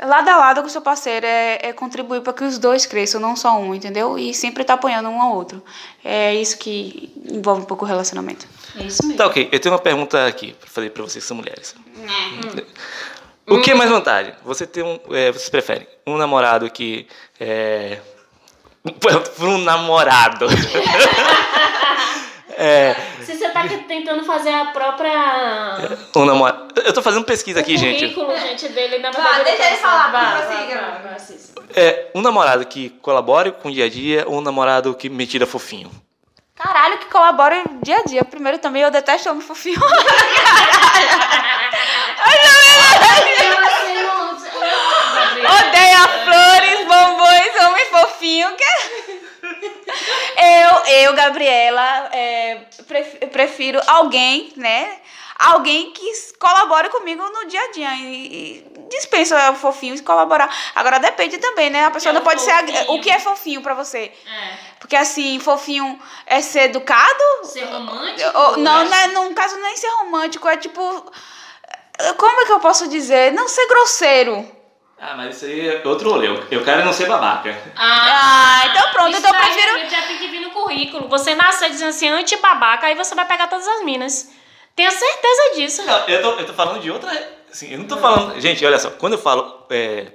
[0.00, 3.20] lado a lado com o seu parceiro, é, é contribuir para que os dois cresçam,
[3.20, 4.18] não só um, entendeu?
[4.18, 5.62] E sempre tá apoiando um ao outro.
[6.04, 8.46] É isso que envolve um pouco o relacionamento.
[8.76, 9.18] É isso mesmo.
[9.18, 9.48] Tá, ok.
[9.52, 11.74] Eu tenho uma pergunta aqui pra fazer pra vocês que são mulheres.
[11.96, 12.62] Hum.
[13.46, 14.34] O que é mais vantagem?
[14.44, 14.98] Você tem um.
[15.10, 17.06] É, vocês preferem um namorado que.
[17.38, 17.98] É,
[19.36, 20.46] por um namorado.
[22.56, 25.98] é, Se você tá aqui tentando fazer a própria.
[26.16, 26.74] um namorado.
[26.84, 28.14] Eu tô fazendo pesquisa aqui, o gente.
[28.14, 29.44] currículo, gente, dele, na Vá, verdade.
[29.44, 31.16] deixa tá ele falar, Vá, vá, vá, vá.
[31.74, 35.26] É, um namorado que colabore com o dia a dia ou um namorado que me
[35.26, 35.90] tira fofinho?
[36.54, 38.24] Caralho, que colabora dia a dia.
[38.24, 39.80] Primeiro também eu detesto homem fofinho.
[45.42, 48.48] Odeia flores, bombons, homem fofinho.
[48.56, 49.22] Que...
[50.36, 54.98] Eu, eu, Gabriela, é, pref- prefiro alguém, né?
[55.38, 57.94] Alguém que colabore comigo no dia a dia.
[57.96, 60.48] E, dispensa o fofinho e colaborar.
[60.74, 61.84] Agora depende também, né?
[61.84, 62.52] A pessoa É não pode ser.
[62.52, 62.92] fofinho.
[62.92, 64.12] O que é fofinho pra você?
[64.26, 64.52] É.
[64.78, 67.22] Porque assim, fofinho é ser educado?
[67.44, 68.38] Ser romântico?
[68.38, 70.80] Ou- não, não é, no caso nem ser romântico, é tipo.
[72.16, 73.32] Como é que eu posso dizer?
[73.32, 74.48] Não ser grosseiro.
[75.04, 76.28] Ah, mas isso aí é outro rolê.
[76.28, 77.50] Eu- Eu quero não ser babaca.
[77.76, 81.08] Ah, então pronto, então eu prefiro- Já tem que vir no currículo.
[81.08, 84.30] Você nasceu dizendo assim, anti-babaca, aí você vai pegar todas as minas.
[84.76, 85.82] Tenha certeza disso.
[85.84, 87.10] Não, eu tô, eu tô falando de outra.
[87.50, 88.40] Assim, eu não tô falando.
[88.40, 89.66] Gente, olha só, quando eu falo.
[89.70, 90.06] é,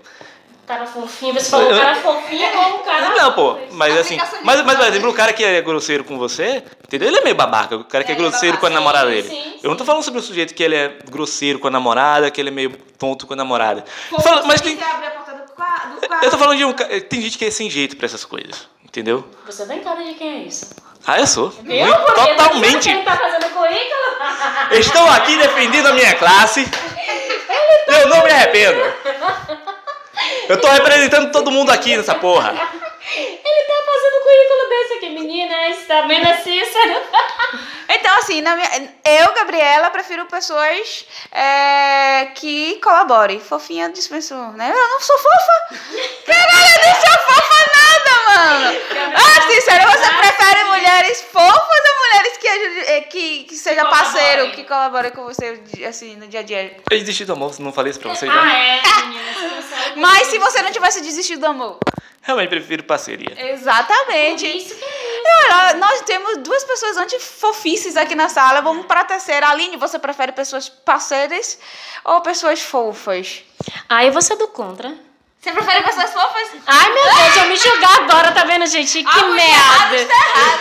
[0.67, 3.09] Cara fofinho, você falou Eu- cara fofinho ou um cara.
[3.15, 4.17] Não, pô, mas assim.
[4.43, 7.07] Mas, mas, por exemplo, o cara que é grosseiro com você, entendeu?
[7.07, 7.77] Ele é meio babaca.
[7.77, 8.79] O cara que é, É, é grosseiro com a babaca.
[8.85, 9.29] namorada Sim, dele.
[9.29, 9.87] sim, Eu não tô sim.
[9.87, 12.71] falando sobre o sujeito que ele é grosseiro com a namorada, que ele é meio
[12.99, 13.85] tonto com a namorada.
[14.11, 16.65] Eu falo- mas tem, Você abre a porta do qua- do eu tô falando de
[16.65, 16.73] um.
[16.73, 19.25] Tem gente que é sem jeito pra essas coisas, entendeu?
[19.45, 20.65] Você tem cara de quem é isso?
[21.05, 21.49] Ah, eu sou.
[21.49, 21.85] Viu?
[21.85, 22.89] Muito- Porque totalmente.
[22.89, 24.71] Ele tá fazendo currículo.
[24.71, 26.67] Estou aqui defendendo a minha classe.
[27.87, 28.81] Eu não me arrependo.
[30.49, 32.49] Eu tô representando todo mundo aqui nessa porra.
[32.49, 35.55] Ele tá fazendo currículo desse aqui, menina.
[35.73, 37.01] Você tá vendo a Cícero?
[37.89, 38.69] Então, assim, na minha,
[39.05, 43.39] eu, Gabriela, prefiro pessoas é, que colaborem.
[43.39, 44.69] Fofinha dispenso, né?
[44.75, 45.81] Eu não sou fofa.
[46.25, 48.77] Caralho, eu não sou fofa nada, mano.
[49.15, 54.03] Ah, sincero, você prefere mulheres fofas ou mulheres que, ajude- eh, que, que seja colaborem.
[54.11, 56.75] parceiro, que colaborem com você, assim, no dia a dia?
[56.91, 58.53] Eu desisti do amor, não falei isso pra vocês Ah, já?
[58.53, 59.27] é, menina.
[60.07, 61.77] Mas se você não tivesse desistido do amor.
[62.21, 63.35] Realmente prefiro parceria.
[63.35, 64.45] Por Exatamente.
[64.45, 68.61] isso que é Olha, nós temos duas pessoas antifofices aqui na sala.
[68.61, 69.49] Vamos para a terceira.
[69.49, 71.59] Aline, você prefere pessoas parceiras
[72.03, 73.43] ou pessoas fofas?
[73.87, 74.97] Aí você é do contra.
[75.39, 76.47] Você prefere pessoas fofas?
[76.65, 79.01] Ai, meu Deus, eu me julgar agora, tá vendo, gente?
[79.03, 80.13] Que Ah, merda.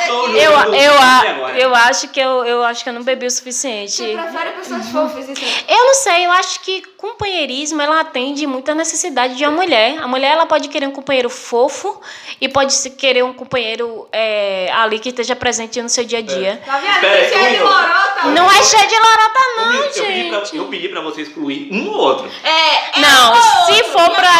[0.06, 1.58] Eu, julgando eu, você a- agora.
[1.58, 4.02] eu acho que eu, eu acho que eu não bebi o suficiente.
[4.02, 5.28] prefere pessoas fofas?
[5.28, 5.42] Isso.
[5.66, 9.98] Eu não sei, eu acho que companheirismo ela atende muito a necessidade de uma mulher.
[10.00, 12.00] A mulher ela pode querer um companheiro fofo
[12.40, 16.62] e pode querer um companheiro é, ali que esteja presente no seu dia a dia.
[16.64, 17.00] Tá vendo?
[17.00, 18.22] Pera aí, Cheia de lorota.
[18.26, 20.56] Não é cheio de lorota, Eu, não, me- eu pedi pra, gente.
[20.56, 22.30] eu pedi pra você excluir um ou outro.
[22.44, 23.36] É, é Não, um
[23.66, 23.92] se outro.
[23.92, 24.30] for pra.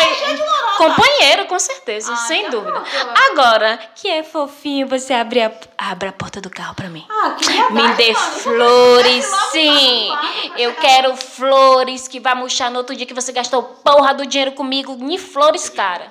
[0.76, 2.82] Companheiro, com certeza, Ah, sem dúvida.
[3.30, 7.04] Agora, que é fofinho você abrir a, abre a porta do carro pra mim.
[7.08, 8.26] Ah, que Me verdade, dê mano.
[8.40, 10.08] flores, sim.
[10.56, 14.52] Eu quero flores que vai murchar no outro dia que você gastou porra do dinheiro
[14.52, 14.96] comigo.
[14.98, 16.06] Nem flores, cara.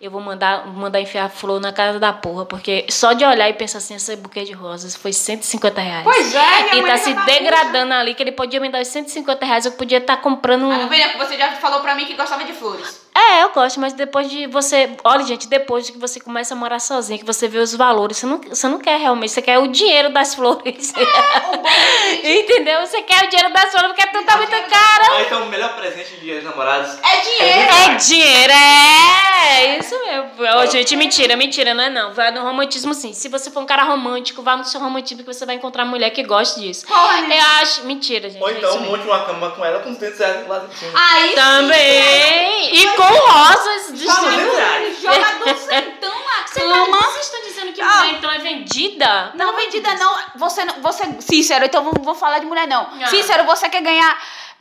[0.00, 3.54] Eu vou mandar, mandar enfiar flor na casa da porra, porque só de olhar e
[3.54, 6.04] pensar assim, esse buquê de rosas foi 150 reais.
[6.04, 9.46] Pois é, E tá se tá degradando ali, que ele podia me dar os 150
[9.46, 10.88] reais, eu podia estar comprando Ah, não um.
[10.88, 13.00] venha, que você já falou pra mim que gostava de flores.
[13.16, 14.90] É, eu gosto, mas depois de você.
[15.04, 18.26] Olha, gente, depois que você começa a morar sozinha, que você vê os valores, você
[18.26, 20.92] não, você não quer realmente, você quer o dinheiro das flores.
[22.24, 22.80] Entendeu?
[22.80, 25.14] Você quer o dinheiro das flores porque tudo tá muito caro.
[25.14, 26.98] Ah, então o melhor presente de dia dos namorados.
[27.02, 27.72] É dinheiro.
[27.72, 30.30] É dinheiro, é isso mesmo.
[30.58, 32.12] Ô, gente, mentira, mentira, não é não.
[32.14, 33.12] Vai no romantismo sim.
[33.12, 36.10] Se você for um cara romântico, vá no seu romantismo que você vai encontrar mulher
[36.10, 36.86] que goste disso.
[37.28, 37.38] Né?
[37.38, 37.84] Eu acho.
[37.84, 38.42] Mentira, gente.
[38.42, 38.90] Ou é então mesmo.
[38.90, 40.92] monte uma cama com ela com os 200 reais lá em cima.
[40.94, 42.74] Aí sim, Também.
[42.74, 44.56] E com rosas Joga distribuídas.
[44.56, 45.00] reais.
[45.02, 46.96] Joga duzentão na Você cama.
[47.02, 47.96] Vocês estão dizendo que Ah.
[47.96, 49.32] mulher então é vendida?
[49.34, 50.18] Não, vendida não.
[50.36, 52.88] Você, não- você, Cícero, então não vou falar de mulher não.
[53.02, 53.06] Ah.
[53.08, 54.16] Cícero, você quer ganhar.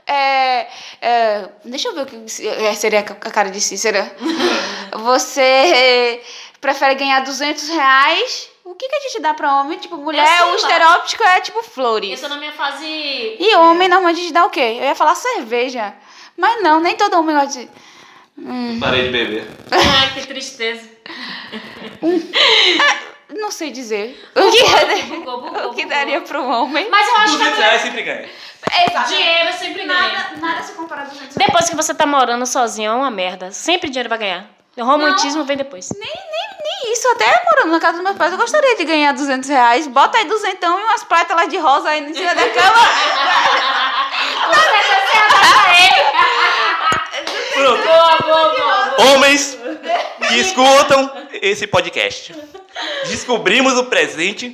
[0.06, 0.68] é,
[1.02, 3.98] é, deixa eu ver o que é, seria a cara de Cícero.
[5.00, 6.22] você
[6.60, 8.50] prefere ganhar 200 reais?
[8.66, 9.78] O que, que a gente dá pra homem?
[9.78, 10.56] Tipo, mulher, o lá.
[10.56, 12.20] estereótipo é tipo Eu flores.
[12.22, 12.86] tô na minha fase.
[12.86, 14.78] E homem, normalmente a gente dá o quê?
[14.80, 15.94] Eu ia falar cerveja.
[16.38, 17.70] Mas não, nem todo homem gosta de.
[18.80, 19.48] Parei de beber.
[19.72, 20.90] Ai, que tristeza.
[23.30, 24.20] Não sei dizer.
[24.36, 25.90] O que, Bugou, bugou, o que bugou.
[25.90, 26.90] daria pro homem?
[26.90, 28.30] Mas eu acho que 200 reais sempre ganha.
[28.90, 29.10] Exato.
[29.10, 30.12] dinheiro sempre ganha.
[30.14, 33.52] Nada, nada se compara a 200 Depois que você tá morando sozinho, é uma merda.
[33.52, 34.50] Sempre dinheiro vai ganhar.
[34.76, 35.90] O romantismo vem depois.
[35.92, 39.14] Nem, nem, nem isso, até morando na casa dos meus pais, eu gostaria de ganhar
[39.14, 39.88] 200 reais.
[39.88, 42.90] Bota aí duzentão e umas pétalas de rosa aí em cima da cama.
[47.64, 47.82] Pronto.
[47.82, 49.14] Boa, boa, boa.
[49.14, 49.58] Homens
[50.28, 52.36] que escutam esse podcast.
[53.06, 54.50] Descobrimos o presente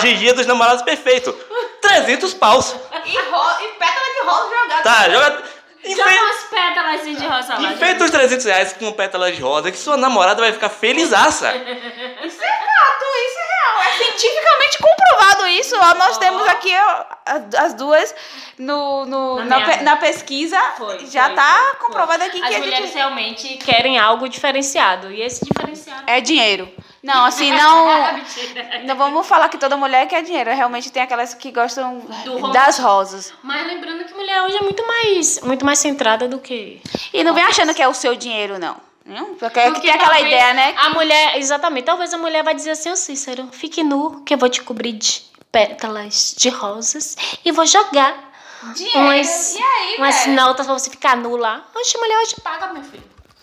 [0.00, 1.32] de dia dos namorados perfeito.
[1.80, 2.74] 300 paus.
[3.06, 4.82] E, e pétala de rosa jogada.
[4.82, 5.42] Tá, joga.
[5.84, 7.72] Umas pétalas de rosa lá.
[7.72, 11.52] enfeita os 300 reais com pétalas de rosa que sua namorada vai ficar felizaça.
[12.22, 13.82] Isso é fato, isso é real.
[13.82, 15.74] É cientificamente comprovado isso.
[15.76, 18.14] Ó, nós temos aqui ó, as- as duas
[18.58, 20.58] no, no- Na na, pe- na pesquisa.
[20.76, 21.86] Foi, já foi, tá foi, foi.
[21.86, 22.94] comprovado aqui As que a mulheres gente...
[22.94, 25.10] realmente querem algo diferenciado.
[25.10, 26.04] E esse diferenciado.
[26.06, 26.70] É dinheiro.
[27.02, 28.12] Não, assim, não...
[28.14, 28.82] Mentira.
[28.84, 30.50] Não vamos falar que toda mulher quer dinheiro.
[30.50, 33.32] Realmente tem aquelas que gostam Do das rosas.
[33.42, 36.82] Mas lembrando que mulher hoje é muito mais, muito mais centrada do que.
[37.12, 38.76] E não vem achando que é o seu dinheiro, não.
[39.04, 39.34] Não?
[39.34, 40.74] Porque, é que Porque tem aquela ideia, né?
[40.76, 41.84] A mulher, exatamente.
[41.84, 44.92] Talvez a mulher vai dizer assim, ô Cícero, fique nu, que eu vou te cobrir
[44.92, 48.30] de pétalas de rosas e vou jogar
[48.74, 49.00] Dinheiro.
[49.00, 51.64] umas, E aí, umas notas pra você ficar nu lá.
[51.74, 53.02] Oxe, mulher hoje paga, meu filho.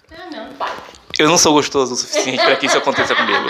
[0.10, 0.74] Não, não, não paga.
[1.18, 3.50] Eu não sou gostoso o suficiente para que isso aconteça comigo.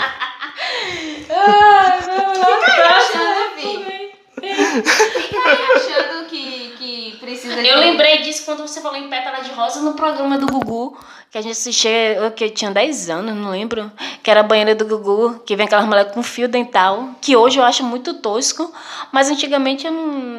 [2.64, 4.07] Fica achando, filho.
[4.40, 9.50] Fica aí achando que, que precisa Eu lembrei disso quando você falou em pétala de
[9.50, 10.96] rosa no programa do Gugu,
[11.30, 13.90] que a gente assistia, que eu tinha 10 anos, não lembro,
[14.22, 17.58] que era a banheira do Gugu, que vem aquelas mulheres com fio dental, que hoje
[17.58, 18.72] eu acho muito tosco,
[19.12, 19.86] mas antigamente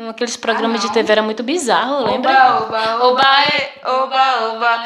[0.10, 2.32] aqueles programas Ah, de TV era muito bizarro, lembra?
[2.32, 4.84] Oba, oba, Oba, é, oba, oba.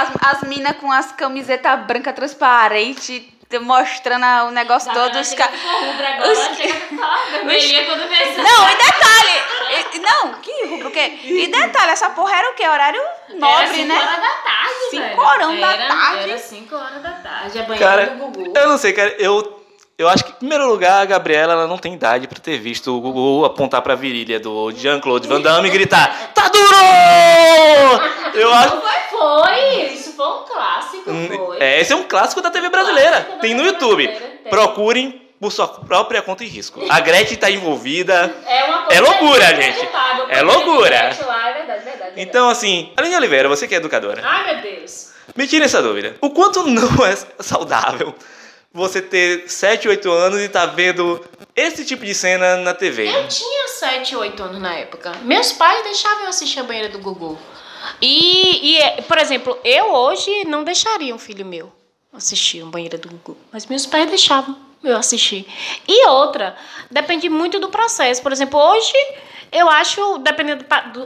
[0.00, 3.22] As, as minas com as camisetas brancas transparentes,
[3.60, 5.18] mostrando o negócio todo.
[5.18, 5.44] Os ca...
[5.46, 6.48] agora, os-
[7.30, 9.94] vermelhinha quando vê Não, e detalhe!
[9.94, 11.18] e- Não, que rubro o quê?
[11.24, 12.68] E detalhe, essa porra era o quê?
[12.68, 13.94] Horário Era nobre, cinco né?
[13.98, 15.20] horas da tarde, Cinco velho.
[15.20, 16.30] horão da Era- tarde.
[16.30, 18.52] Era 5 horas da tarde, a banheira Cara, do Gugu.
[18.56, 19.14] eu não sei, cara.
[19.18, 19.63] Eu,
[19.96, 22.96] eu acho que, em primeiro lugar, a Gabriela ela não tem idade pra ter visto
[22.96, 28.34] o Gugu apontar pra virilha do Jean-Claude Van Damme e gritar: Tá duro!
[28.34, 28.82] Eu acho.
[29.10, 31.04] Foi, isso foi um clássico,
[31.46, 31.58] foi.
[31.60, 33.20] É, esse é um clássico da TV brasileira.
[33.20, 34.06] Da Tem no YouTube.
[34.08, 34.50] tem.
[34.50, 36.80] Procurem por sua própria conta e risco.
[36.88, 38.34] A Gretchen tá envolvida.
[38.46, 39.88] É uma É loucura, gente.
[40.28, 41.00] É loucura.
[41.06, 42.12] a gente lá, é verdade, verdade, verdade.
[42.20, 45.10] Então, assim, Aline Oliveira, você que é educadora, Ai, meu Deus.
[45.36, 46.16] me tire essa dúvida.
[46.20, 48.14] O quanto não é saudável
[48.74, 53.06] você ter 7, 8 anos e tá vendo esse tipo de cena na TV.
[53.08, 55.12] Eu tinha 7, 8 anos na época.
[55.22, 57.38] Meus pais deixavam eu assistir a banheira do Gugu.
[58.02, 61.72] E, e, por exemplo, eu hoje não deixaria um filho meu
[62.12, 63.36] assistir a banheira do Gugu.
[63.52, 65.46] Mas meus pais deixavam eu assistir.
[65.86, 66.56] E outra,
[66.90, 68.20] depende muito do processo.
[68.22, 68.92] Por exemplo, hoje
[69.52, 70.64] eu acho, dependendo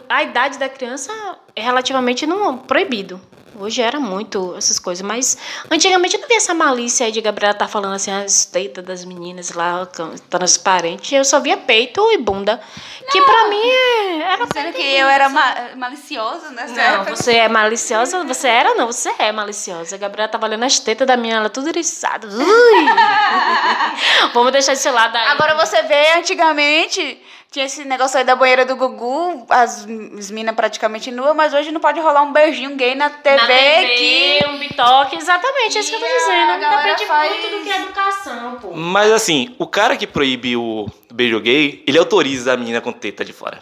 [0.09, 1.13] da idade da criança,
[1.55, 3.21] é relativamente não proibido.
[3.59, 5.37] Hoje era muito essas coisas, mas
[5.71, 9.05] antigamente eu não via essa malícia aí de Gabriela tá falando assim, as teitas das
[9.05, 9.87] meninas lá,
[10.29, 11.15] transparente.
[11.15, 12.61] Eu só via peito e bunda.
[13.03, 14.47] Não, que pra mim é, era.
[14.53, 17.17] Sendo que eu era ma maliciosa nessa Não, época.
[17.17, 19.97] você é maliciosa, você era não, você é maliciosa.
[19.97, 22.29] A Gabriela tava olhando as tetas da menina, ela tudo eriçada.
[24.35, 25.27] Vamos deixar esse lado aí.
[25.29, 29.87] Agora você vê antigamente tinha esse negócio aí da banheira do Gugu, as,
[30.19, 33.37] as minas praticamente nuas, mas hoje não pode rolar um beijinho gay na TV.
[33.37, 34.47] Na TV que...
[34.49, 36.61] um bitoque, exatamente, é isso que eu tô dizendo.
[36.61, 37.33] Depende faz...
[37.33, 38.75] muito do que é educação, pô.
[38.75, 43.25] Mas assim, o cara que proíbe o beijo gay, ele autoriza a menina com teta
[43.25, 43.61] de fora.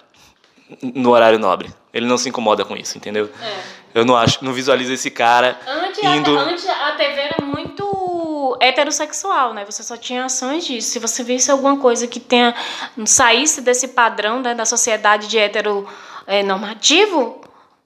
[0.83, 1.73] No horário nobre.
[1.95, 3.31] Ele não se incomoda com isso, entendeu?
[3.41, 3.77] É.
[4.01, 6.37] Eu não acho, não visualizo esse cara antes indo.
[6.37, 7.76] A, antes a TV era muito
[8.61, 9.65] heterossexual, né?
[9.65, 10.91] Você só tinha ações disso.
[10.91, 12.55] Se você visse alguma coisa que tenha
[13.05, 15.89] saísse desse padrão né, da sociedade de hetero
[16.27, 17.41] é, normativo,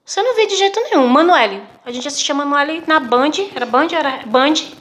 [0.05, 1.07] você não via de jeito nenhum.
[1.07, 1.61] Manuele.
[1.85, 3.31] A gente assistia Manuele na Band.
[3.55, 3.87] Era Band?
[3.91, 4.80] Era Band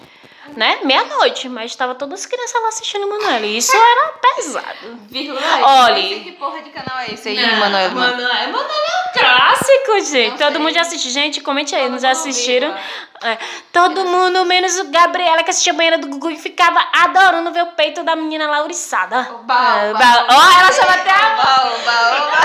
[0.56, 0.78] né?
[0.84, 3.44] Meia-noite, mas estava todas as crianças lá assistindo Manoel.
[3.44, 4.98] isso era pesado.
[5.08, 5.40] Vírgula.
[5.62, 6.20] Olha.
[6.20, 7.90] Que porra de canal é esse aí, Manoel?
[7.90, 10.30] Manoel, é um clássico, gente.
[10.30, 10.58] Não Todo sei.
[10.60, 11.10] mundo já assistiu.
[11.10, 12.74] Gente, comente aí, nos assistiram.
[13.22, 13.36] É.
[13.72, 17.62] Todo mundo, menos o Gabriela, que assistia a banheira do Gugu e ficava adorando ver
[17.62, 19.28] o peito da menina lauriçada.
[19.32, 21.36] Oba, é, Ó, ela sabe até a...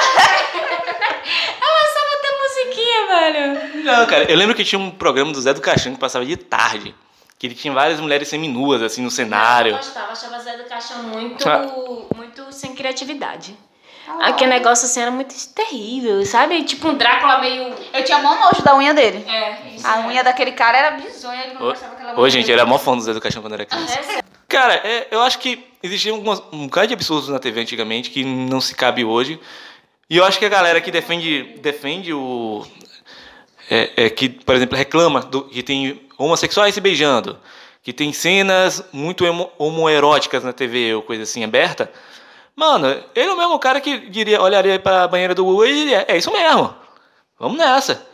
[1.61, 3.83] ela sabe até musiquinha, velho.
[3.85, 6.35] Não, cara, eu lembro que tinha um programa do Zé do Caixão que passava de
[6.35, 6.93] tarde
[7.37, 9.71] que ele tinha várias mulheres seminuas, assim, no cenário.
[9.71, 11.65] Eu gostava, achava Zé do Caixão muito, ah.
[12.15, 13.57] muito sem criatividade.
[14.07, 16.63] Ah, Aquele negócio assim era muito terrível, sabe?
[16.63, 17.73] Tipo um Drácula meio.
[17.91, 19.25] Eu tinha mó nojo da unha dele.
[19.27, 20.07] É, isso A é.
[20.07, 23.01] unha daquele cara era bizonha, ele não gostava aquela Ô, gente, era mó fã do
[23.01, 23.99] Zé do Caixão quando era criança.
[23.99, 27.61] Ah, é cara, é, eu acho que existia um, um bocado de absurdos na TV
[27.61, 29.39] antigamente que não se cabe hoje.
[30.07, 32.63] E eu acho que a galera que defende, defende o.
[33.69, 37.37] É, é, que, por exemplo, reclama do, que tem homossexuais se beijando,
[37.81, 39.25] que tem cenas muito
[39.57, 41.91] homoeróticas na TV ou coisa assim aberta,
[42.55, 45.73] mano, ele é o mesmo cara que diria, olharia para a banheira do Google e
[45.73, 46.75] diria, é isso mesmo,
[47.39, 48.05] vamos nessa.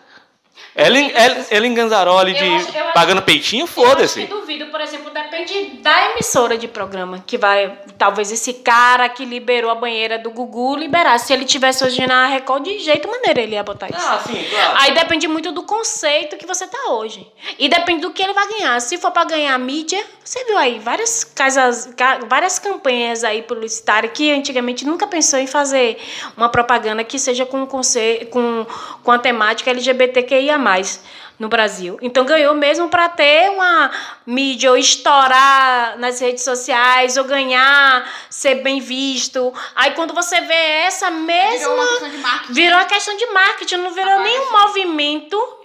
[0.73, 4.21] Ellen, Ellen, Ellen Ganzaroli de acho, pagando peitinho, foda-se.
[4.21, 7.77] Eu duvido, por exemplo, depende da emissora de programa que vai.
[7.97, 11.27] Talvez esse cara que liberou a banheira do Gugu liberasse.
[11.27, 13.99] Se ele tivesse hoje na Record, de jeito maneira ele ia botar isso.
[13.99, 14.77] Ah, sim, claro.
[14.81, 17.27] Aí depende muito do conceito que você tá hoje.
[17.59, 18.79] E depende do que ele vai ganhar.
[18.79, 21.93] Se for para ganhar mídia, você viu aí várias casas,
[22.29, 25.97] várias campanhas aí publicitárias que antigamente nunca pensou em fazer
[26.37, 28.65] uma propaganda que seja com, com,
[29.03, 31.01] com a temática LGBTQIA mais
[31.41, 31.97] no Brasil.
[32.01, 33.91] Então ganhou mesmo para ter uma
[34.27, 39.51] mídia ou estourar nas redes sociais ou ganhar, ser bem visto.
[39.75, 43.25] Aí quando você vê essa mesma virou uma questão de marketing, virou uma questão de
[43.27, 45.60] marketing não virou nenhum movimento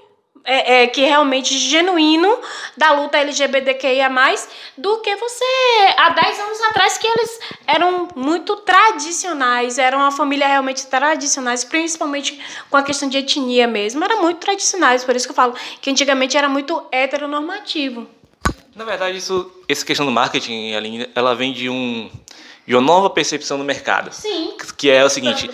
[0.47, 2.39] é, é, que realmente genuíno
[2.77, 4.09] da luta LGBTQIA+,
[4.79, 5.45] do que você,
[5.97, 12.41] há 10 anos atrás, que eles eram muito tradicionais, eram uma família realmente tradicionais, principalmente
[12.71, 15.91] com a questão de etnia mesmo, eram muito tradicionais, por isso que eu falo que
[15.91, 18.07] antigamente era muito heteronormativo.
[18.75, 20.71] Na verdade, isso, essa questão do marketing,
[21.15, 22.11] ela vem de um
[22.67, 24.13] de uma nova percepção do mercado.
[24.13, 24.57] Sim.
[24.77, 25.49] Que é o seguinte: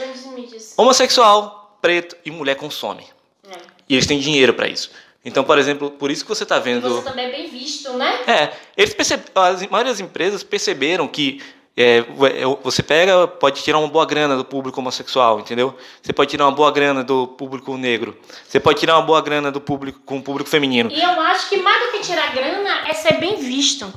[0.76, 3.04] homossexual, preto e mulher consome.
[3.92, 4.90] E eles têm dinheiro para isso.
[5.22, 6.86] Então, por exemplo, por isso que você está vendo.
[6.86, 8.20] E você também é bem visto, né?
[8.26, 9.20] É, eles perceb...
[9.34, 11.42] as maioria das empresas perceberam que
[11.76, 12.04] é, é,
[12.62, 15.76] você pega, pode tirar uma boa grana do público homossexual, entendeu?
[16.00, 18.16] Você pode tirar uma boa grana do público negro.
[18.48, 20.90] Você pode tirar uma boa grana do público com o público feminino.
[20.90, 23.92] E eu acho que mais do que tirar grana é ser bem visto.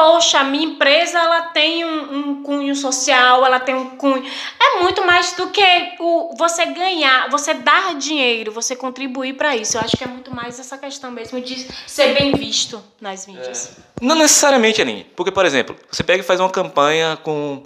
[0.00, 4.24] Poxa, a minha empresa ela tem um, um cunho social, ela tem um cunho.
[4.60, 9.76] É muito mais do que o você ganhar, você dar dinheiro, você contribuir para isso.
[9.76, 13.76] Eu acho que é muito mais essa questão mesmo de ser bem visto nas mídias.
[13.76, 13.82] É.
[14.00, 15.02] Não necessariamente, Aline.
[15.16, 17.64] Porque, por exemplo, você pega e faz uma campanha com,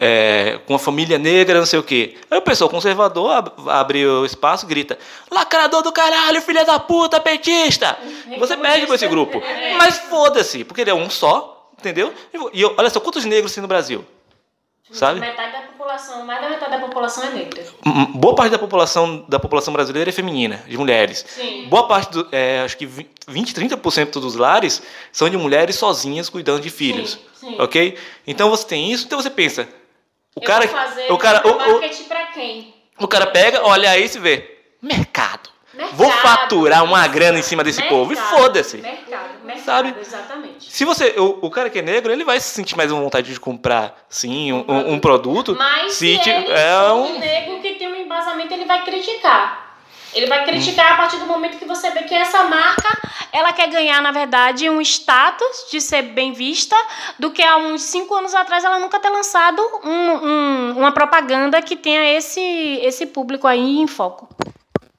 [0.00, 2.16] é, com uma família negra, não sei o quê.
[2.30, 4.98] Aí o pessoal conservador abre o espaço grita:
[5.30, 7.98] lacrador do caralho, filha da puta, petista!
[8.38, 9.42] Você perde com esse grupo.
[9.78, 12.12] Mas foda-se, porque ele é um só, entendeu?
[12.52, 14.04] E olha só, quantos negros tem no Brasil?
[14.90, 15.20] Sabe?
[15.20, 15.62] Metade da
[15.96, 17.64] população mais da metade da população é negra.
[18.14, 21.24] Boa parte da população da população brasileira é feminina, de mulheres.
[21.26, 21.66] Sim.
[21.68, 26.60] Boa parte, do, é, acho que 20, 30% dos lares são de mulheres sozinhas cuidando
[26.60, 27.18] de filhos.
[27.34, 27.56] Sim, sim.
[27.58, 27.98] Ok?
[28.26, 29.68] Então você tem isso, então você pensa.
[30.34, 30.66] O Eu cara,
[31.08, 31.80] o cara, o, o,
[32.34, 32.74] quem?
[33.00, 34.58] o cara pega, olha isso e vê.
[34.82, 35.35] Mercado.
[35.76, 35.96] Mercado.
[35.96, 38.12] Vou faturar uma grana em cima desse povo.
[38.12, 38.76] E Mercado, foda-se.
[38.78, 39.94] Mercado, mercado, Sabe?
[40.00, 40.72] exatamente.
[40.72, 41.14] Se você.
[41.18, 43.94] O, o cara que é negro, ele vai se sentir mais à vontade de comprar,
[44.08, 45.54] sim, um, um- um produto.
[45.56, 47.16] Mas se, se ele é um.
[47.16, 49.64] um negro que tem um embasamento, ele vai criticar.
[50.14, 52.88] Ele vai criticar a partir do momento que você vê que essa marca,
[53.32, 56.74] ela quer ganhar, na verdade, um status de ser bem vista,
[57.18, 61.60] do que há uns cinco anos atrás ela nunca ter lançado um- um- uma propaganda
[61.60, 62.40] que tenha esse,
[62.82, 64.26] esse público aí em foco.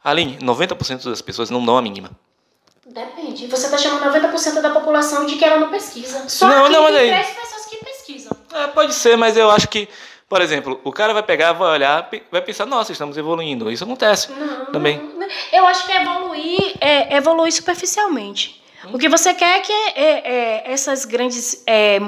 [0.10, 2.12] Aline, 90% das pessoas não dão a mínima.
[2.86, 3.48] Depende.
[3.48, 6.30] Você tá chamando 90% da população de que ela não pesquisa.
[6.30, 8.32] Só Não, que não, tem três pessoas que pesquisam.
[8.54, 9.90] É, pode ser, mas eu acho que,
[10.30, 13.70] por exemplo, o cara vai pegar, vai olhar, vai pensar, nossa, estamos evoluindo.
[13.70, 14.98] Isso acontece Não, também.
[15.18, 15.28] não.
[15.52, 18.64] Eu acho que evoluir é evoluir superficialmente.
[18.94, 22.00] O que você quer é que é, é, essas grandes é,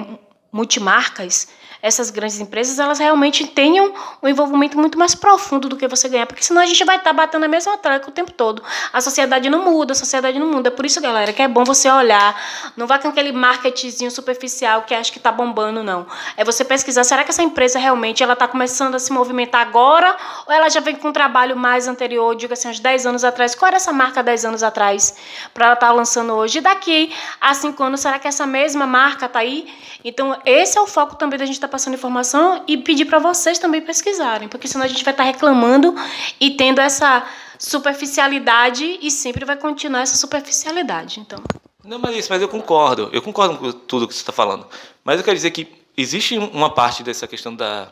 [0.52, 1.50] multimarcas,
[1.82, 6.26] essas grandes empresas, elas realmente tenham um envolvimento muito mais profundo do que você ganhar,
[6.26, 8.62] porque senão a gente vai estar batendo a mesma tecla o tempo todo.
[8.92, 10.68] A sociedade não muda, a sociedade não muda.
[10.68, 12.36] É por isso, galera, que é bom você olhar.
[12.76, 16.06] Não vá com aquele marketingzinho superficial que acha que tá bombando, não.
[16.36, 20.16] É você pesquisar, será que essa empresa realmente ela tá começando a se movimentar agora
[20.46, 23.56] ou ela já vem com um trabalho mais anterior, diga assim, uns 10 anos atrás?
[23.56, 25.16] Qual era essa marca 10 anos atrás
[25.54, 26.58] para ela estar lançando hoje?
[26.58, 29.68] E daqui a 5 anos, será que essa mesma marca tá aí?
[30.04, 33.58] Então, esse é o foco também da gente estar passando informação e pedir para vocês
[33.60, 35.96] também pesquisarem, porque senão a gente vai estar reclamando
[36.40, 37.24] e tendo essa
[37.58, 41.20] superficialidade e sempre vai continuar essa superficialidade.
[41.20, 41.40] Então,
[41.84, 43.10] Não, mas isso, mas eu concordo.
[43.12, 44.66] Eu concordo com tudo que você está falando.
[45.04, 45.68] Mas eu quero dizer que
[45.98, 47.92] existe um- uma parte dessa questão da.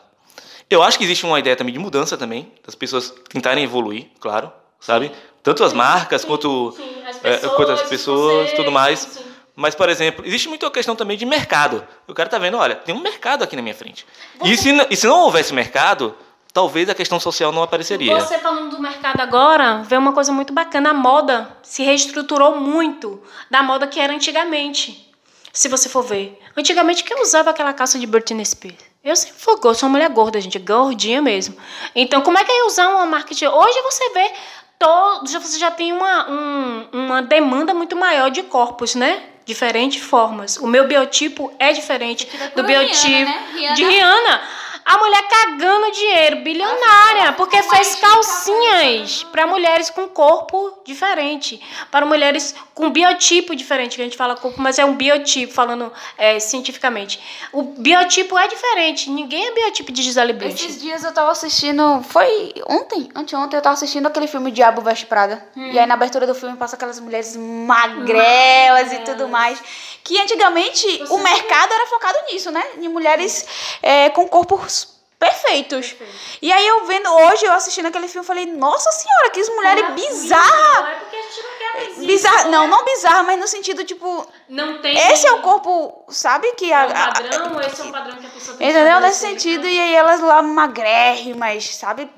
[0.70, 4.52] Eu acho que existe uma ideia também de mudança também, das pessoas tentarem evoluir, claro,
[4.78, 5.10] sabe?
[5.42, 8.98] Tanto as marcas quanto, sim, as é, quanto as pessoas, pessoas, você, tudo mais.
[9.00, 9.27] sim, sim.
[9.60, 11.84] Mas, por exemplo, existe muito a questão também de mercado.
[12.06, 14.06] O cara tá vendo, olha, tem um mercado aqui na minha frente.
[14.44, 16.14] E se, e se não houvesse mercado,
[16.52, 18.14] talvez a questão social não apareceria.
[18.20, 20.90] Você falando do mercado agora, vê uma coisa muito bacana.
[20.90, 25.12] A moda se reestruturou muito da moda que era antigamente.
[25.52, 26.38] Se você for ver.
[26.56, 28.78] Antigamente, quem usava aquela calça de Britney Spears?
[29.02, 30.56] Eu sempre fui sou uma mulher gorda, gente.
[30.60, 31.56] Gordinha mesmo.
[31.96, 33.48] Então, como é que ia usar uma de...
[33.48, 34.32] Hoje você vê...
[34.78, 39.20] Todo, você já tem uma, um- uma demanda muito maior de corpos, né?
[39.48, 40.58] Diferentes formas.
[40.58, 43.46] O meu biotipo é diferente do por biotipo Rihanna, né?
[43.54, 44.40] Rihanna- de Rihanna.
[44.88, 51.60] A mulher cagando dinheiro, bilionária, porque fez calcinhas para mulheres com corpo diferente,
[51.90, 55.92] para mulheres com biotipo diferente, que a gente fala corpo, mas é um biotipo, falando
[56.16, 57.20] é, cientificamente.
[57.52, 60.78] O biotipo é diferente, ninguém é biotipo de Gisele Esses Bündchen.
[60.78, 62.02] dias eu tava assistindo.
[62.04, 63.10] Foi ontem?
[63.14, 65.46] Anteontem eu tava assistindo aquele filme Diabo Veste Prada.
[65.54, 65.70] Hum.
[65.70, 69.62] E aí na abertura do filme passa aquelas mulheres magrelas e tudo mais.
[70.02, 72.64] Que antigamente Você o mercado era focado nisso, né?
[72.80, 73.46] Em mulheres
[73.82, 74.77] é, com corpos
[75.18, 75.94] perfeitos.
[76.40, 80.90] E aí eu vendo hoje, eu assistindo aquele filme, falei, nossa senhora, que mulher bizarra!
[80.90, 82.50] É porque a gente não quer mais isso, Bizarra, né?
[82.50, 84.96] não, não bizarra, mas no sentido, tipo, Não tem.
[84.96, 86.52] esse é o corpo, sabe?
[86.52, 88.72] Que a, é um a- padrão, esse é um padrão que a pessoa tem que
[88.72, 89.00] Entendeu?
[89.00, 89.40] Nesse estabelecer.
[89.40, 92.08] sentido, e aí elas lá magrérrimas, sabe?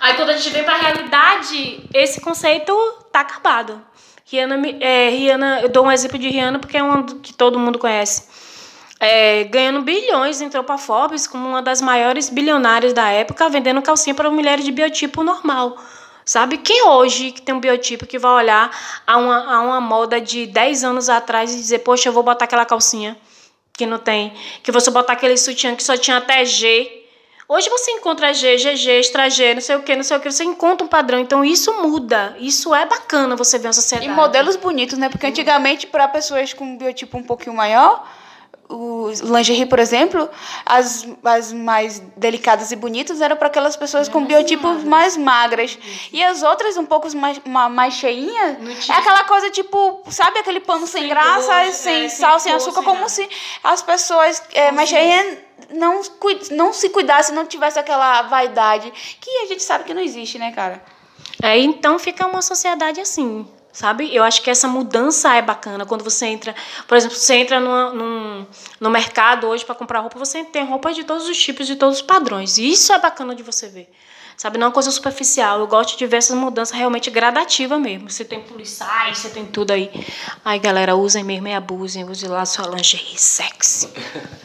[0.00, 2.72] Aí quando a gente vem pra realidade, esse conceito
[3.10, 3.82] tá acabado.
[4.30, 7.78] Rihanna, é, Rihanna, eu dou um exemplo de Rihanna porque é do- que todo mundo
[7.78, 8.28] conhece.
[9.00, 14.14] É, ganhando bilhões, entrou pra Forbes como uma das maiores bilionárias da época, vendendo calcinha
[14.14, 15.76] para mulheres de biotipo normal.
[16.24, 16.58] Sabe?
[16.58, 18.70] Quem hoje que tem um biotipo que vai olhar
[19.06, 22.44] a uma, a uma moda de 10 anos atrás e dizer, poxa, eu vou botar
[22.44, 23.16] aquela calcinha
[23.72, 27.04] que não tem, que você botar aquele sutiã que só tinha até G.
[27.48, 30.30] Hoje você encontra G, GG, extra G, não sei o que, não sei o que,
[30.30, 31.18] você encontra um padrão.
[31.18, 34.08] Então isso muda, isso é bacana você ver a E sociedade.
[34.10, 35.08] modelos bonitos, né?
[35.08, 38.06] Porque antigamente, para pessoas com um biotipo um pouquinho maior,
[38.68, 40.28] o lingerie, por exemplo,
[40.66, 45.78] as, as mais delicadas e bonitas eram para aquelas pessoas com biotipos mais magras.
[46.12, 48.56] E as outras, um pouco mais, ma- mais cheinhas,
[48.88, 52.38] é aquela coisa tipo, sabe aquele pano sem, Sem graça, gosto, sem é, sem sal,
[52.38, 53.08] sem cor, açúcar, sem como nada.
[53.08, 53.28] se
[53.64, 55.38] as pessoas é, mais cheinhas
[55.70, 56.02] não,
[56.50, 60.52] não se cuidassem, não tivesse aquela vaidade, que a gente sabe que não existe, né,
[60.52, 60.82] cara?
[61.42, 64.14] É, então fica uma sociedade assim, sabe?
[64.14, 66.54] Eu acho que essa mudança é bacana quando você entra,
[66.86, 68.46] por exemplo, você entra numa- num,
[68.80, 71.96] no mercado hoje para comprar roupa, você tem roupa de todos os tipos, de todos
[71.96, 72.58] os padrões.
[72.58, 73.88] E isso é bacana de você ver.
[74.36, 75.58] Sabe, não é uma coisa superficial.
[75.58, 78.08] Eu gosto de ver essas mudanças realmente gradativas mesmo.
[78.08, 79.90] Você tem policiais, você tem tudo aí.
[80.44, 82.08] Aí, galera, usem mesmo e abusem.
[82.08, 83.88] Use lá sua lingerie sexy.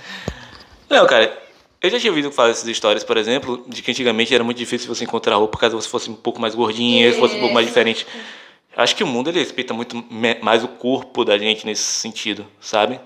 [0.90, 1.40] Não, cara,
[1.82, 4.88] Eu já tinha ouvido falar dessas histórias, por exemplo, de que antigamente era muito difícil
[4.88, 8.08] você encontrar roupa caso você fosse um pouco mais gordinha, fosse um pouco mais diferente.
[8.76, 10.04] Acho que o mundo ele respeita muito
[10.42, 13.00] mais o corpo da gente nesse sentido, sabe?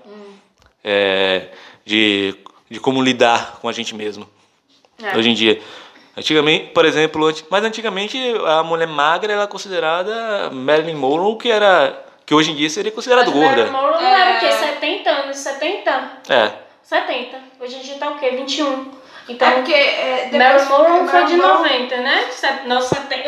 [0.82, 1.48] É,
[1.84, 2.34] de,
[2.70, 4.28] de como lidar com a gente mesmo.
[5.02, 5.16] É.
[5.16, 5.60] Hoje em dia.
[6.16, 12.34] Antigamente, por exemplo, mas antigamente a mulher magra era considerada Marilyn Monroe, que era que
[12.34, 13.78] hoje em dia seria considerada Mas Marilyn gorda.
[13.78, 14.52] Monroe não era o quê?
[14.52, 16.10] 70 anos, 70?
[16.28, 16.52] É.
[16.82, 17.38] 70.
[17.60, 18.30] Hoje a gente tá o quê?
[18.30, 18.90] 21.
[19.28, 19.72] Então, É porque.
[19.74, 22.24] É, Marilyn Monroe foi de Marilyn Monroe- 90, né?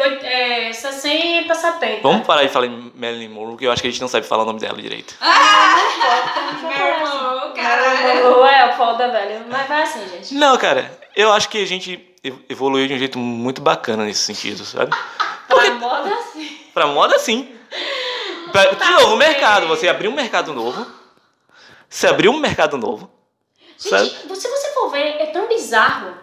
[0.02, 2.00] Oit- é, 60, 70.
[2.02, 4.26] Vamos parar de falar em Marilyn Monroe, que eu acho que a gente não sabe
[4.26, 5.14] falar o nome dela direito.
[5.20, 8.02] Marilyn Monroe, caralho.
[8.02, 9.44] Marilyn Monroe é o foda, velho.
[9.48, 10.34] Mas vai assim, gente.
[10.34, 14.20] Não, cara, eu acho que a gente ev- evoluiu de um jeito muito bacana nesse
[14.22, 14.90] sentido, sabe?
[15.48, 16.58] Pra moda, assim.
[16.72, 17.48] Pra moda, sim.
[18.52, 19.66] Pra- de novo, o mercado.
[19.68, 20.86] Você abriu um mercado novo.
[21.88, 23.10] Você abriu um mercado novo.
[23.88, 24.04] Sabe?
[24.04, 26.14] Gente, se você for ver, é tão bizarro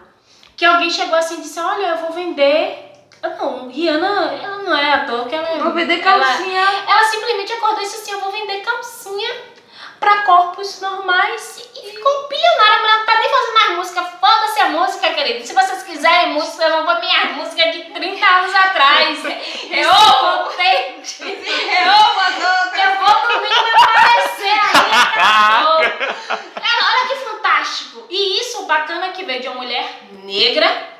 [0.55, 2.84] que alguém chegou assim e disse: Olha, eu vou vender.
[3.24, 5.58] Ah, Não, Rihanna, ela não é ator, que ela é.
[5.58, 6.62] Vou vender ela- calcinha.
[6.88, 9.36] Ela, simplesmente acordou e disse assim: Eu vou vender calcinha
[9.99, 12.76] pra corpos normais e ficou bilionária.
[12.76, 14.03] A mulher não tá nem fazendo mais música.
[14.03, 15.45] Foda-se a música, querido.
[15.47, 19.20] Se vocês quiserem música, eu vou pôr minha música de 30 anos atrás.
[19.70, 19.91] Eu
[20.43, 21.24] potente.
[21.24, 24.91] Eu vou dormir e vai aparecer aí.
[25.18, 26.57] acabou.
[27.68, 28.05] Fantástico.
[28.09, 30.95] E isso, bacana que veio de uma mulher negra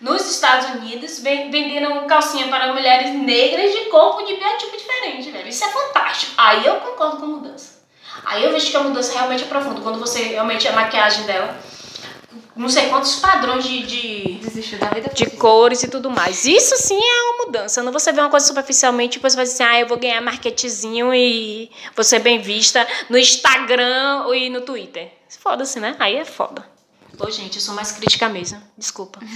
[0.00, 5.48] nos Estados Unidos, ven- vendendo calcinha para mulheres negras de corpo de biotipo diferente, velho.
[5.48, 6.32] Isso é fantástico.
[6.38, 7.78] Aí eu concordo com a mudança.
[8.24, 9.80] Aí eu vejo que a mudança realmente é profunda.
[9.80, 11.56] Quando você realmente a maquiagem dela,
[12.54, 15.10] não sei quantos padrões de- de vida.
[15.14, 16.44] de cores e tudo mais.
[16.44, 17.82] Isso sim é uma mudança.
[17.82, 20.20] Não você vê uma coisa superficialmente e depois você vai dizer, ah, eu vou ganhar
[20.20, 25.10] marketezinho e vou ser bem vista no Instagram e no Twitter.
[25.40, 25.96] Foda-se, né?
[25.98, 26.64] Aí é foda.
[27.18, 28.60] Ô, gente, eu sou mais crítica mesmo.
[28.76, 29.20] Desculpa.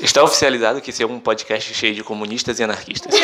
[0.00, 3.14] Está oficializado que esse é um podcast cheio de comunistas e anarquistas.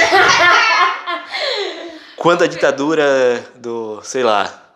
[2.16, 4.67] Quando a ditadura do, sei lá.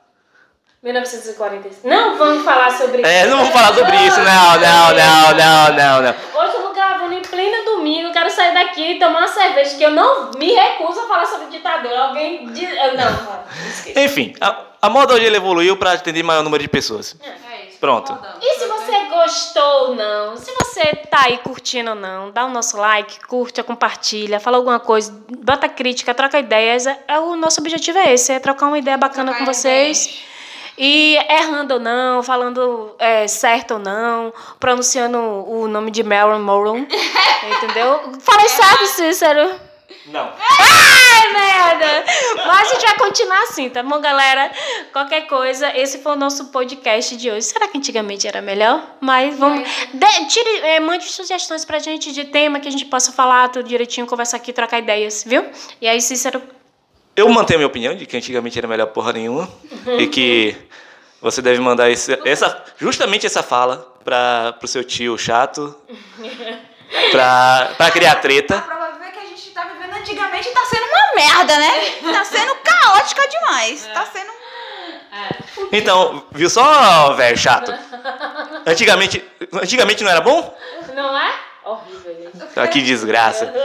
[0.83, 1.85] 1946.
[1.85, 6.03] Não vamos falar sobre É, não vamos falar sobre isso, não, não, não, não, não,
[6.03, 6.15] não.
[6.41, 9.85] Hoje eu tô gravando em pleno domingo, quero sair daqui e tomar uma cerveja, que
[9.85, 12.07] eu não me recuso a falar sobre ditadura.
[12.09, 12.69] Alguém diz.
[12.69, 14.01] Não, esqueci.
[14.01, 17.17] Enfim, a, a moda hoje evoluiu para atender maior número de pessoas.
[17.23, 17.79] É isso.
[17.79, 18.19] Pronto.
[18.41, 22.51] E se você gostou ou não, se você tá aí curtindo ou não, dá o
[22.51, 26.89] nosso like, curte, compartilha, fala alguma coisa, bota crítica, troca ideias.
[26.89, 30.32] É, é o nosso objetivo é esse, é trocar uma ideia bacana Trocar com vocês.
[30.77, 36.81] E errando ou não, falando é, certo ou não, pronunciando o nome de Marilyn Monroe,
[37.57, 38.13] entendeu?
[38.21, 39.73] Falei certo, Cícero.
[40.07, 40.33] Não.
[40.59, 42.05] Ai, merda!
[42.47, 44.51] Mas a gente vai continuar assim, tá bom, galera?
[44.93, 47.43] Qualquer coisa, esse foi o nosso podcast de hoje.
[47.43, 48.97] Será que antigamente era melhor?
[49.01, 49.69] Mas vamos.
[49.93, 53.69] De, tire, eh, mande sugestões pra gente de tema que a gente possa falar tudo
[53.69, 55.45] direitinho, conversar aqui, trocar ideias, viu?
[55.81, 56.43] E aí, Cícero.
[57.15, 59.49] Eu mantenho a minha opinião de que antigamente era melhor porra nenhuma.
[59.99, 60.57] e que
[61.21, 65.77] você deve mandar esse- essa, justamente essa fala para pro seu tio chato.
[67.11, 68.59] Pra, pra criar A treta.
[68.61, 71.71] prova viva é que a gente tá vivendo antigamente e tá sendo uma merda, né?
[72.13, 73.87] Tá sendo caótica demais.
[73.95, 74.31] Tá sendo.
[75.73, 77.73] Então, viu só, velho chato?
[78.67, 80.55] Antigamente, antigamente não era bom?
[80.95, 81.33] Não é?
[81.65, 82.45] Horrível, gente.
[82.59, 83.51] Ah, que desgraça.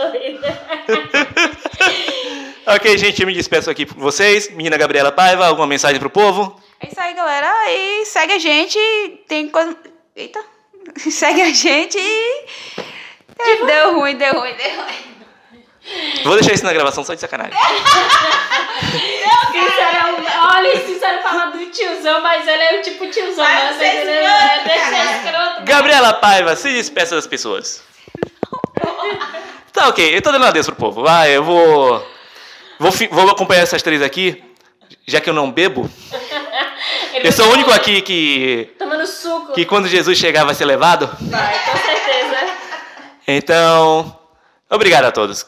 [2.68, 4.49] Ok, gente, eu me despeço aqui por vocês.
[4.51, 6.59] Menina Gabriela Paiva, alguma mensagem pro povo?
[6.82, 7.49] É isso aí, galera.
[7.72, 8.78] E segue a gente.
[9.28, 9.76] Tem coisa.
[10.15, 10.39] Eita.
[10.97, 12.45] Segue a gente e.
[13.39, 16.24] É, Deu ruim, deu ruim, deu ruim.
[16.24, 17.53] Vou deixar isso na gravação só de sacanagem.
[20.07, 23.74] Um- olha, Cícero fala do tiozão, mas ele é o tipo tiozão, né?
[23.78, 24.22] Tá entendendo?
[24.22, 25.18] escroto, É, Deixa cara.
[25.18, 25.63] escroto.
[25.65, 27.84] Gabriela Paiva, se despeça das pessoas.
[29.74, 31.03] Tá ok, eu tô dando um adeus pro povo.
[31.03, 32.16] Vai, eu vou.
[32.80, 34.43] Vou, vou acompanhar essas três aqui,
[35.07, 35.89] já que eu não bebo.
[37.23, 38.75] Eu sou o único aqui que.
[38.78, 39.53] Tomando suco.
[39.53, 41.09] que quando Jesus chegar vai ser levado.
[41.21, 42.38] Vai, com certeza.
[43.28, 44.19] Então.
[44.69, 45.45] Obrigado a todos.